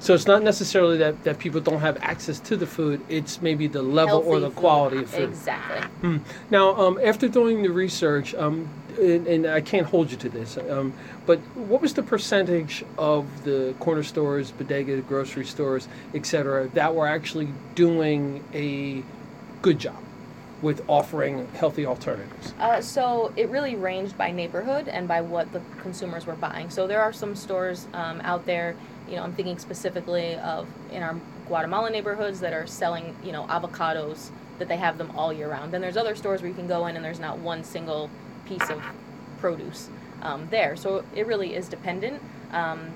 So 0.00 0.14
it's 0.14 0.26
not 0.26 0.42
necessarily 0.42 0.96
that, 0.98 1.22
that 1.24 1.38
people 1.38 1.60
don't 1.60 1.80
have 1.80 1.98
access 2.02 2.38
to 2.40 2.56
the 2.56 2.66
food, 2.66 3.00
it's 3.08 3.42
maybe 3.42 3.66
the 3.66 3.82
level 3.82 4.22
or 4.24 4.40
the 4.40 4.48
food. 4.48 4.56
quality 4.56 4.98
of 4.98 5.10
food. 5.10 5.28
Exactly. 5.28 5.86
Hmm. 6.00 6.18
Now, 6.50 6.74
um, 6.76 6.98
after 7.02 7.28
doing 7.28 7.62
the 7.62 7.68
research, 7.70 8.34
um, 8.34 8.68
and, 8.98 9.26
and 9.26 9.46
I 9.46 9.60
can't 9.60 9.86
hold 9.86 10.10
you 10.10 10.16
to 10.18 10.28
this, 10.28 10.58
um, 10.70 10.92
but 11.26 11.38
what 11.54 11.80
was 11.80 11.94
the 11.94 12.02
percentage 12.02 12.84
of 12.98 13.44
the 13.44 13.74
corner 13.80 14.02
stores, 14.02 14.50
bodega, 14.50 15.00
grocery 15.02 15.44
stores, 15.44 15.88
et 16.14 16.26
cetera, 16.26 16.68
that 16.68 16.94
were 16.94 17.06
actually 17.06 17.48
doing 17.74 18.44
a 18.52 19.02
good 19.62 19.78
job 19.78 19.96
with 20.62 20.82
offering 20.88 21.46
healthy 21.54 21.84
alternatives? 21.84 22.54
Uh, 22.58 22.80
so 22.80 23.32
it 23.36 23.48
really 23.50 23.76
ranged 23.76 24.16
by 24.16 24.30
neighborhood 24.30 24.88
and 24.88 25.06
by 25.06 25.20
what 25.20 25.52
the 25.52 25.60
consumers 25.80 26.26
were 26.26 26.36
buying. 26.36 26.70
So 26.70 26.86
there 26.86 27.02
are 27.02 27.12
some 27.12 27.34
stores 27.34 27.86
um, 27.92 28.20
out 28.22 28.46
there, 28.46 28.74
you 29.08 29.16
know, 29.16 29.22
I'm 29.22 29.34
thinking 29.34 29.58
specifically 29.58 30.36
of 30.36 30.66
in 30.90 31.02
our 31.02 31.14
Guatemala 31.46 31.90
neighborhoods 31.90 32.40
that 32.40 32.54
are 32.54 32.66
selling, 32.66 33.14
you 33.22 33.32
know, 33.32 33.44
avocados 33.48 34.30
that 34.58 34.68
they 34.68 34.76
have 34.76 34.96
them 34.96 35.10
all 35.16 35.32
year 35.32 35.50
round. 35.50 35.72
Then 35.72 35.80
there's 35.80 35.96
other 35.96 36.14
stores 36.14 36.40
where 36.40 36.48
you 36.48 36.54
can 36.54 36.68
go 36.68 36.86
in 36.86 36.96
and 36.96 37.04
there's 37.04 37.20
not 37.20 37.38
one 37.38 37.64
single 37.64 38.08
piece 38.46 38.68
of 38.70 38.82
produce 39.38 39.88
um, 40.22 40.48
there. 40.50 40.76
So 40.76 41.04
it 41.14 41.26
really 41.26 41.54
is 41.54 41.68
dependent. 41.68 42.22
Um, 42.52 42.92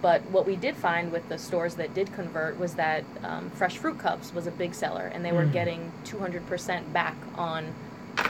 but 0.00 0.22
what 0.30 0.46
we 0.46 0.56
did 0.56 0.76
find 0.76 1.12
with 1.12 1.28
the 1.28 1.38
stores 1.38 1.76
that 1.76 1.94
did 1.94 2.12
convert 2.12 2.58
was 2.58 2.74
that 2.74 3.04
um, 3.22 3.50
fresh 3.50 3.78
fruit 3.78 3.98
cups 4.00 4.34
was 4.34 4.48
a 4.48 4.50
big 4.50 4.74
seller, 4.74 5.10
and 5.14 5.24
they 5.24 5.30
were 5.30 5.44
Mhm. 5.44 5.52
getting 5.52 5.92
200% 6.04 6.92
back 6.92 7.16
on 7.36 7.72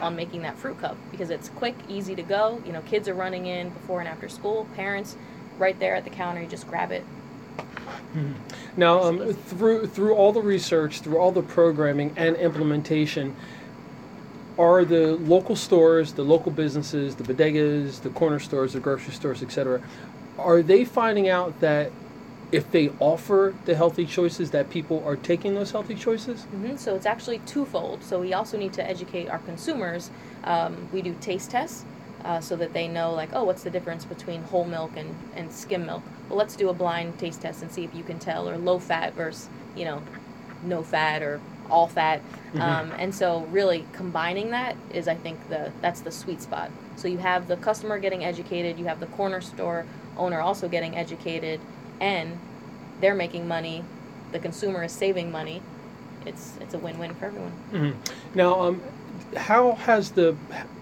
on 0.01 0.15
making 0.15 0.43
that 0.43 0.57
fruit 0.57 0.81
cup 0.81 0.97
because 1.11 1.29
it's 1.31 1.49
quick, 1.51 1.75
easy 1.89 2.15
to 2.15 2.23
go. 2.23 2.63
You 2.65 2.73
know, 2.73 2.83
kids 2.83 3.09
are 3.09 3.15
running 3.15 3.47
in 3.47 3.71
before 3.71 3.99
and 3.99 4.09
after 4.09 4.29
school. 4.29 4.67
Parents, 4.77 5.17
right 5.59 5.79
there 5.79 5.97
at 5.97 6.05
the 6.05 6.11
counter, 6.11 6.41
you 6.41 6.47
just 6.47 6.69
grab 6.69 6.93
it. 6.93 7.05
Now, 8.77 9.03
um, 9.03 9.33
through 9.35 9.87
through 9.87 10.15
all 10.15 10.33
the 10.33 10.41
research, 10.41 11.01
through 11.01 11.19
all 11.19 11.33
the 11.33 11.43
programming 11.43 12.13
and 12.17 12.37
implementation, 12.37 13.35
are 14.59 14.85
the 14.85 15.17
local 15.17 15.57
stores, 15.57 16.12
the 16.12 16.25
local 16.25 16.53
businesses, 16.53 17.17
the 17.17 17.25
bodegas, 17.25 18.03
the 18.03 18.11
corner 18.11 18.38
stores, 18.38 18.73
the 18.75 18.81
grocery 18.81 19.12
stores, 19.12 19.43
etc., 19.43 19.83
are 20.38 20.62
they 20.62 20.85
finding 20.85 21.29
out 21.29 21.61
that 21.61 21.93
if 22.51 22.71
they 22.71 22.91
offer 23.01 23.55
the 23.65 23.75
healthy 23.75 24.05
choices, 24.05 24.51
that 24.51 24.69
people 24.71 25.03
are 25.07 25.17
taking 25.17 25.55
those 25.55 25.71
healthy 25.71 25.95
choices? 25.95 26.45
hmm 26.45 26.77
So 26.77 26.95
it's 26.95 27.07
actually 27.07 27.38
twofold. 27.41 28.03
So 28.05 28.21
we 28.21 28.35
also 28.35 28.59
need 28.59 28.73
to 28.75 28.87
educate 28.87 29.29
our 29.29 29.38
consumers. 29.38 30.11
Um, 30.45 30.88
we 30.93 31.01
do 31.03 31.17
taste 31.21 31.51
tests 31.51 31.85
uh, 32.25 32.41
so 32.41 32.57
that 32.57 32.73
they 32.73 32.88
know, 32.88 33.12
like, 33.12 33.31
oh, 33.33 33.45
what's 33.45 33.62
the 33.62 33.71
difference 33.71 34.05
between 34.05 34.43
whole 34.43 34.65
milk 34.65 34.93
and, 34.97 35.15
and 35.35 35.51
skim 35.51 35.87
milk? 35.87 36.03
Well, 36.29 36.38
let's 36.38 36.57
do 36.57 36.69
a 36.69 36.75
blind 36.75 37.19
taste 37.19 37.41
test 37.41 37.62
and 37.62 37.73
see 37.73 37.85
if 37.85 37.95
you 37.95 38.03
can 38.03 38.19
tell, 38.19 38.49
or 38.49 38.59
low 38.59 38.79
fat 38.79 39.15
versus, 39.15 39.49
you 39.75 39.85
know, 39.85 40.03
no 40.62 40.83
fat 40.83 41.23
or 41.23 41.41
all 41.73 41.89
fat. 41.89 42.21
Um, 42.61 42.93
and 42.99 43.15
so 43.15 43.41
really 43.51 43.87
combining 43.95 44.51
that 44.51 44.77
is, 44.93 45.09
I 45.09 45.15
think, 45.15 45.49
the 45.49 45.73
that's 45.81 46.01
the 46.03 46.13
sweet 46.13 46.43
spot. 46.43 46.71
So 46.97 47.09
you 47.09 47.19
have 47.19 47.49
the 47.49 47.57
customer 47.57 47.99
getting 47.99 48.23
educated, 48.25 48.79
you 48.79 48.85
have 48.85 49.01
the 49.01 49.07
corner 49.07 49.41
store 49.41 49.87
owner 50.19 50.41
also 50.41 50.69
getting 50.69 50.95
educated, 50.95 51.59
and 51.99 52.39
they're 53.01 53.15
making 53.15 53.49
money. 53.49 53.83
The 54.33 54.39
consumer 54.39 54.85
is 54.85 54.93
saving 54.93 55.33
money. 55.33 55.63
It's 56.27 56.59
it's 56.61 56.75
a 56.75 56.79
win-win 56.79 57.15
for 57.15 57.25
everyone. 57.27 57.53
Mhm. 57.73 57.95
Now, 58.35 58.61
um, 58.61 58.83
how 59.37 59.73
has 59.73 60.11
the 60.11 60.37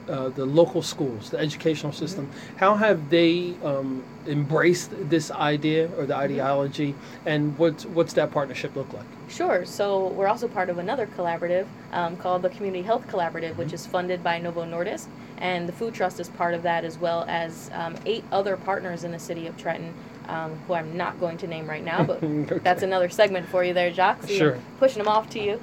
uh, 0.08 0.28
the 0.30 0.44
local 0.44 0.82
schools, 0.82 1.30
the 1.30 1.38
educational 1.38 1.92
system, 1.92 2.28
how 2.56 2.74
have 2.74 3.10
they 3.10 3.54
um, 3.62 4.02
embraced 4.26 4.90
this 5.08 5.30
idea 5.30 5.88
or 5.96 6.04
the 6.04 6.16
ideology, 6.16 6.94
and 7.26 7.56
what's 7.58 7.86
what's 7.86 8.12
that 8.14 8.32
partnership 8.32 8.74
look 8.74 8.92
like? 8.92 9.04
Sure. 9.28 9.64
So 9.64 10.08
we're 10.08 10.26
also 10.26 10.48
part 10.48 10.68
of 10.68 10.78
another 10.78 11.06
collaborative 11.06 11.66
um, 11.92 12.16
called 12.16 12.42
the 12.42 12.48
Community 12.50 12.82
Health 12.82 13.06
Collaborative, 13.06 13.56
which 13.56 13.72
is 13.72 13.86
funded 13.86 14.24
by 14.24 14.38
Novo 14.40 14.64
Nordisk, 14.64 15.06
and 15.38 15.68
the 15.68 15.72
Food 15.72 15.94
Trust 15.94 16.18
is 16.18 16.28
part 16.30 16.54
of 16.54 16.62
that, 16.64 16.84
as 16.84 16.98
well 16.98 17.24
as 17.28 17.70
um, 17.74 17.94
eight 18.04 18.24
other 18.32 18.56
partners 18.56 19.04
in 19.04 19.12
the 19.12 19.18
city 19.18 19.46
of 19.46 19.56
Trenton, 19.56 19.94
um, 20.26 20.56
who 20.66 20.74
I'm 20.74 20.96
not 20.96 21.20
going 21.20 21.38
to 21.38 21.46
name 21.46 21.68
right 21.68 21.84
now, 21.84 22.02
but 22.02 22.20
Okay. 22.24 22.58
that's 22.58 22.82
another 22.82 23.08
segment 23.08 23.46
for 23.48 23.62
you 23.62 23.72
there, 23.74 23.92
Jacques. 23.92 24.24
See, 24.24 24.32
I'm 24.34 24.38
Sure. 24.38 24.58
Pushing 24.80 24.98
them 25.04 25.08
off 25.08 25.30
to 25.30 25.40
you. 25.40 25.60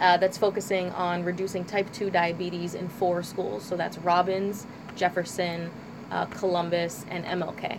Uh, 0.00 0.16
that's 0.16 0.36
focusing 0.36 0.90
on 0.92 1.24
reducing 1.24 1.64
type 1.64 1.90
2 1.92 2.10
diabetes 2.10 2.74
in 2.74 2.88
four 2.88 3.22
schools. 3.22 3.64
So 3.64 3.76
that's 3.76 3.96
Robbins, 3.98 4.66
Jefferson, 4.96 5.70
uh, 6.10 6.26
Columbus, 6.26 7.06
and 7.10 7.24
MLK, 7.24 7.78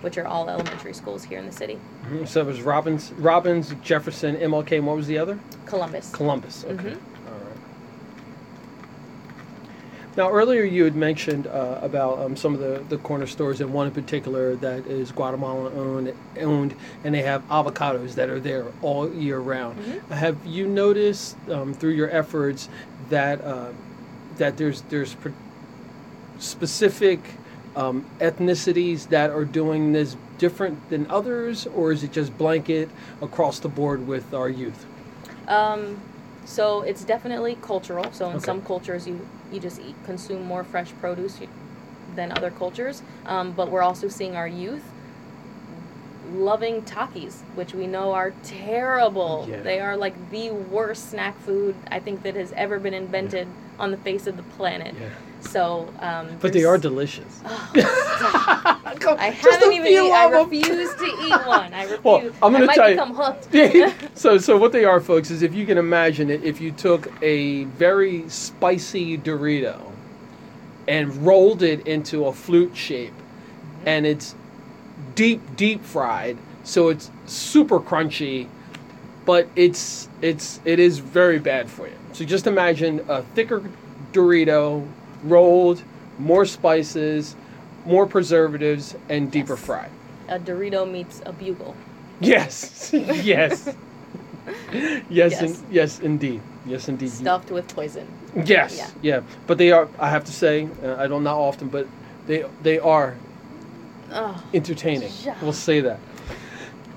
which 0.00 0.18
are 0.18 0.26
all 0.26 0.48
elementary 0.50 0.92
schools 0.92 1.22
here 1.24 1.38
in 1.38 1.46
the 1.46 1.52
city. 1.52 1.78
Mhm. 2.06 2.26
So 2.26 2.40
it 2.40 2.46
was 2.46 2.62
Robbins, 2.62 3.12
Robbins, 3.12 3.74
Jefferson, 3.82 4.36
MLK, 4.36 4.76
and 4.78 4.86
what 4.86 4.96
was 4.96 5.06
the 5.06 5.18
other? 5.18 5.38
Columbus. 5.66 6.10
Columbus. 6.10 6.64
Okay. 6.64 6.74
Mhm. 6.74 6.96
All 7.28 7.38
right. 7.38 7.56
Now, 10.14 10.30
earlier 10.30 10.62
you 10.62 10.84
had 10.84 10.94
mentioned 10.94 11.46
uh, 11.46 11.78
about 11.80 12.18
um, 12.18 12.36
some 12.36 12.52
of 12.52 12.60
the, 12.60 12.84
the 12.88 12.98
corner 12.98 13.26
stores, 13.26 13.60
and 13.62 13.72
one 13.72 13.86
in 13.86 13.92
particular 13.94 14.56
that 14.56 14.86
is 14.86 15.10
Guatemalan 15.10 15.72
owned, 15.74 16.12
owned, 16.38 16.74
and 17.02 17.14
they 17.14 17.22
have 17.22 17.46
avocados 17.48 18.14
that 18.16 18.28
are 18.28 18.38
there 18.40 18.66
all 18.82 19.10
year 19.12 19.38
round. 19.38 19.78
Mhm. 19.78 20.10
Have 20.10 20.36
you 20.44 20.66
noticed 20.68 21.36
um, 21.48 21.72
through 21.72 21.92
your 21.92 22.10
efforts 22.10 22.68
that 23.08 23.40
uh, 23.42 23.68
that 24.36 24.58
there's 24.58 24.82
there's 24.82 25.14
pr- 25.14 25.30
specific 26.38 27.20
um, 27.74 28.04
ethnicities 28.20 29.08
that 29.08 29.30
are 29.30 29.44
doing 29.46 29.92
this 29.92 30.16
different 30.36 30.90
than 30.90 31.06
others, 31.10 31.66
or 31.74 31.90
is 31.92 32.02
it 32.04 32.12
just 32.12 32.36
blanket 32.36 32.90
across 33.22 33.60
the 33.60 33.68
board 33.68 34.06
with 34.06 34.34
our 34.34 34.50
youth? 34.50 34.84
Um, 35.48 35.96
so 36.44 36.82
it's 36.82 37.04
definitely 37.04 37.56
cultural. 37.62 38.12
So 38.12 38.28
in 38.28 38.36
Okay. 38.36 38.44
some 38.44 38.60
cultures, 38.62 39.06
you 39.06 39.26
you 39.52 39.60
just 39.60 39.80
eat, 39.80 39.94
consume 40.04 40.42
more 40.42 40.64
fresh 40.64 40.90
produce 41.00 41.38
than 42.14 42.32
other 42.32 42.50
cultures. 42.50 43.02
Um, 43.26 43.52
but 43.52 43.70
we're 43.70 43.82
also 43.82 44.08
seeing 44.08 44.36
our 44.36 44.48
youth 44.48 44.82
loving 46.34 46.82
Takis, 46.82 47.42
which 47.54 47.74
we 47.74 47.86
know 47.86 48.12
are 48.12 48.32
terrible. 48.42 49.46
Yeah. 49.48 49.60
They 49.60 49.80
are 49.80 49.96
like 49.96 50.30
the 50.30 50.50
worst 50.50 51.10
snack 51.10 51.38
food 51.40 51.74
I 51.90 52.00
think 52.00 52.22
that 52.22 52.34
has 52.36 52.52
ever 52.52 52.78
been 52.78 52.94
invented 52.94 53.48
on 53.78 53.90
the 53.90 53.96
face 53.98 54.26
of 54.26 54.36
the 54.36 54.42
planet. 54.42 54.94
Yeah. 54.98 55.08
So, 55.40 55.92
um, 56.00 56.38
But 56.40 56.52
they 56.52 56.64
are 56.64 56.78
delicious. 56.78 57.40
Oh, 57.44 57.70
I 59.10 59.30
Just 59.30 59.42
haven't 59.48 59.68
a 59.70 59.72
even. 59.74 59.86
few 59.86 60.06
Eat, 60.06 60.10
I 60.12 60.28
refuse 60.30 60.94
to 60.94 61.04
eat 61.04 61.30
one. 61.46 61.72
I 61.74 61.82
refuse. 61.84 62.04
Well, 62.04 62.30
I'm 62.42 62.52
gonna 62.52 62.66
might 62.66 62.74
tell 62.74 62.88
you- 62.88 62.94
become 62.96 63.14
hooked. 63.14 63.48
So, 64.18 64.38
so 64.38 64.56
what 64.56 64.72
they 64.72 64.84
are, 64.84 65.00
folks, 65.00 65.30
is 65.30 65.42
if 65.42 65.54
you 65.54 65.66
can 65.66 65.78
imagine 65.78 66.30
it, 66.30 66.44
if 66.44 66.60
you 66.60 66.70
took 66.72 67.10
a 67.22 67.64
very 67.64 68.28
spicy 68.28 69.18
Dorito 69.18 69.80
and 70.88 71.14
rolled 71.26 71.62
it 71.62 71.86
into 71.86 72.26
a 72.26 72.32
flute 72.32 72.76
shape, 72.76 73.14
and 73.86 74.06
it's 74.06 74.34
deep, 75.14 75.40
deep 75.56 75.82
fried, 75.84 76.36
so 76.64 76.88
it's 76.88 77.10
super 77.26 77.80
crunchy, 77.80 78.48
but 79.24 79.48
it's 79.56 80.08
it's 80.20 80.60
it 80.64 80.78
is 80.78 80.98
very 80.98 81.38
bad 81.38 81.68
for 81.70 81.86
you. 81.88 81.94
So 82.12 82.24
just 82.24 82.46
imagine 82.46 83.04
a 83.08 83.22
thicker 83.22 83.62
Dorito 84.12 84.86
rolled, 85.24 85.82
more 86.18 86.44
spices, 86.44 87.34
more 87.86 88.06
preservatives, 88.06 88.94
and 89.08 89.30
deeper 89.30 89.54
Yes. 89.54 89.64
fried. 89.64 89.90
a 90.28 90.38
Dorito 90.38 90.90
meets 90.90 91.20
a 91.26 91.32
bugle. 91.32 91.74
Yes, 92.20 92.90
yes, 92.94 93.68
yes, 93.68 93.74
Yes. 95.10 95.42
In, 95.42 95.56
yes, 95.70 96.00
indeed, 96.00 96.40
yes, 96.66 96.88
indeed. 96.88 97.10
stuffed 97.10 97.50
with 97.50 97.66
poison. 97.74 98.06
Yes, 98.44 98.76
Yeah. 98.76 98.88
yeah. 99.02 99.20
But 99.46 99.58
they 99.58 99.72
are. 99.72 99.88
I 99.98 100.08
have 100.08 100.24
to 100.24 100.32
say, 100.32 100.68
uh, 100.84 100.96
I 100.98 101.06
don't 101.06 101.22
not 101.24 101.36
often, 101.38 101.68
but 101.68 101.86
they 102.26 102.44
they 102.62 102.78
are 102.78 103.14
Oh, 104.14 104.42
entertaining. 104.52 105.10
Yeah. 105.24 105.34
We'll 105.42 105.52
say 105.54 105.80
that. 105.80 105.98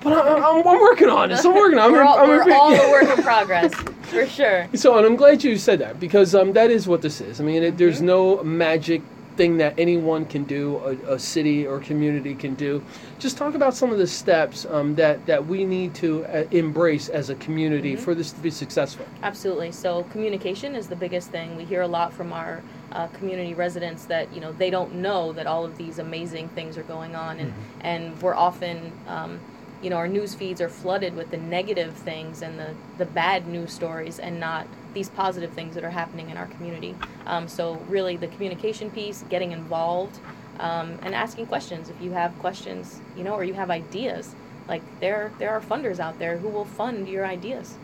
But 0.01 0.13
I, 0.13 0.35
I'm, 0.37 0.67
I'm 0.67 0.79
working 0.81 1.09
on 1.09 1.31
it. 1.31 1.37
So 1.37 1.49
I'm 1.49 1.55
working. 1.63 1.79
on 1.79 1.89
it. 1.89 1.93
we're 1.93 2.01
I'm, 2.01 2.07
all, 2.07 2.19
I'm 2.19 2.27
we're 2.29 2.53
all 2.53 2.73
a 2.73 2.91
work 2.91 3.17
in 3.17 3.23
progress, 3.23 3.73
for 4.03 4.25
sure. 4.27 4.67
So, 4.75 4.97
and 4.97 5.05
I'm 5.05 5.15
glad 5.15 5.43
you 5.43 5.57
said 5.57 5.79
that 5.79 5.99
because 5.99 6.35
um, 6.35 6.53
that 6.53 6.69
is 6.71 6.87
what 6.87 7.01
this 7.01 7.21
is. 7.21 7.39
I 7.39 7.43
mean, 7.43 7.63
it, 7.63 7.77
there's 7.77 7.97
Mm-hmm. 7.97 8.05
no 8.05 8.43
magic 8.43 9.01
thing 9.35 9.57
that 9.57 9.77
anyone 9.77 10.25
can 10.25 10.43
do, 10.43 10.77
a, 10.77 11.13
a 11.15 11.19
city 11.19 11.67
or 11.67 11.79
community 11.79 12.35
can 12.35 12.55
do. 12.55 12.83
Just 13.19 13.37
talk 13.37 13.53
about 13.53 13.73
some 13.75 13.91
of 13.91 13.97
the 13.97 14.07
steps 14.07 14.65
um, 14.65 14.95
that 14.95 15.25
that 15.25 15.45
we 15.45 15.65
need 15.65 15.93
to 15.95 16.25
uh, 16.25 16.45
embrace 16.51 17.09
as 17.09 17.29
a 17.29 17.35
community 17.35 17.95
Mhm. 17.95 17.99
for 17.99 18.15
this 18.15 18.31
to 18.31 18.39
be 18.39 18.49
successful. 18.49 19.05
Absolutely. 19.23 19.71
So 19.71 20.03
communication 20.03 20.75
is 20.75 20.87
the 20.87 20.95
biggest 20.95 21.31
thing. 21.31 21.55
We 21.55 21.65
hear 21.65 21.81
a 21.81 21.87
lot 21.87 22.13
from 22.13 22.33
our 22.33 22.61
uh, 22.91 23.07
community 23.07 23.53
residents 23.53 24.05
that 24.05 24.33
you 24.33 24.41
know 24.41 24.51
they 24.53 24.69
don't 24.69 24.95
know 24.95 25.33
that 25.33 25.47
all 25.47 25.65
of 25.65 25.77
these 25.77 25.99
amazing 25.99 26.49
things 26.49 26.77
are 26.77 26.83
going 26.83 27.15
on, 27.15 27.39
and 27.39 27.53
and 27.81 28.21
we're 28.21 28.35
often. 28.35 28.91
Um, 29.07 29.39
you 29.81 29.89
know, 29.91 29.97
our 29.97 30.07
news 30.07 30.33
feeds 30.33 30.61
are 30.61 30.69
flooded 30.69 31.15
with 31.15 31.29
the 31.29 31.37
negative 31.37 31.93
things 31.93 32.41
and 32.41 32.57
the, 32.57 32.73
the 32.97 33.05
bad 33.05 33.45
news 33.45 33.71
stories 33.71 34.17
and 34.17 34.39
not 34.39 34.65
these 34.95 35.09
positive 35.09 35.51
things 35.51 35.75
that 35.75 35.83
are 35.83 35.91
happening 35.91 36.31
in 36.31 36.37
our 36.37 36.47
community. 36.47 36.95
Um, 37.27 37.47
so, 37.47 37.75
really, 37.87 38.17
the 38.17 38.27
communication 38.27 38.89
piece, 38.89 39.23
getting 39.29 39.51
involved, 39.51 40.17
um, 40.59 40.97
and 41.03 41.13
asking 41.13 41.45
questions. 41.45 41.89
If 41.89 42.01
you 42.01 42.11
have 42.11 42.37
questions, 42.39 42.99
you 43.15 43.23
know, 43.23 43.33
or 43.33 43.43
you 43.43 43.53
have 43.53 43.69
ideas, 43.69 44.33
like 44.67 44.81
there, 44.99 45.31
there 45.37 45.51
are 45.51 45.61
funders 45.61 45.99
out 45.99 46.17
there 46.17 46.37
who 46.37 46.49
will 46.49 46.65
fund 46.65 47.07
your 47.07 47.27
ideas. 47.27 47.75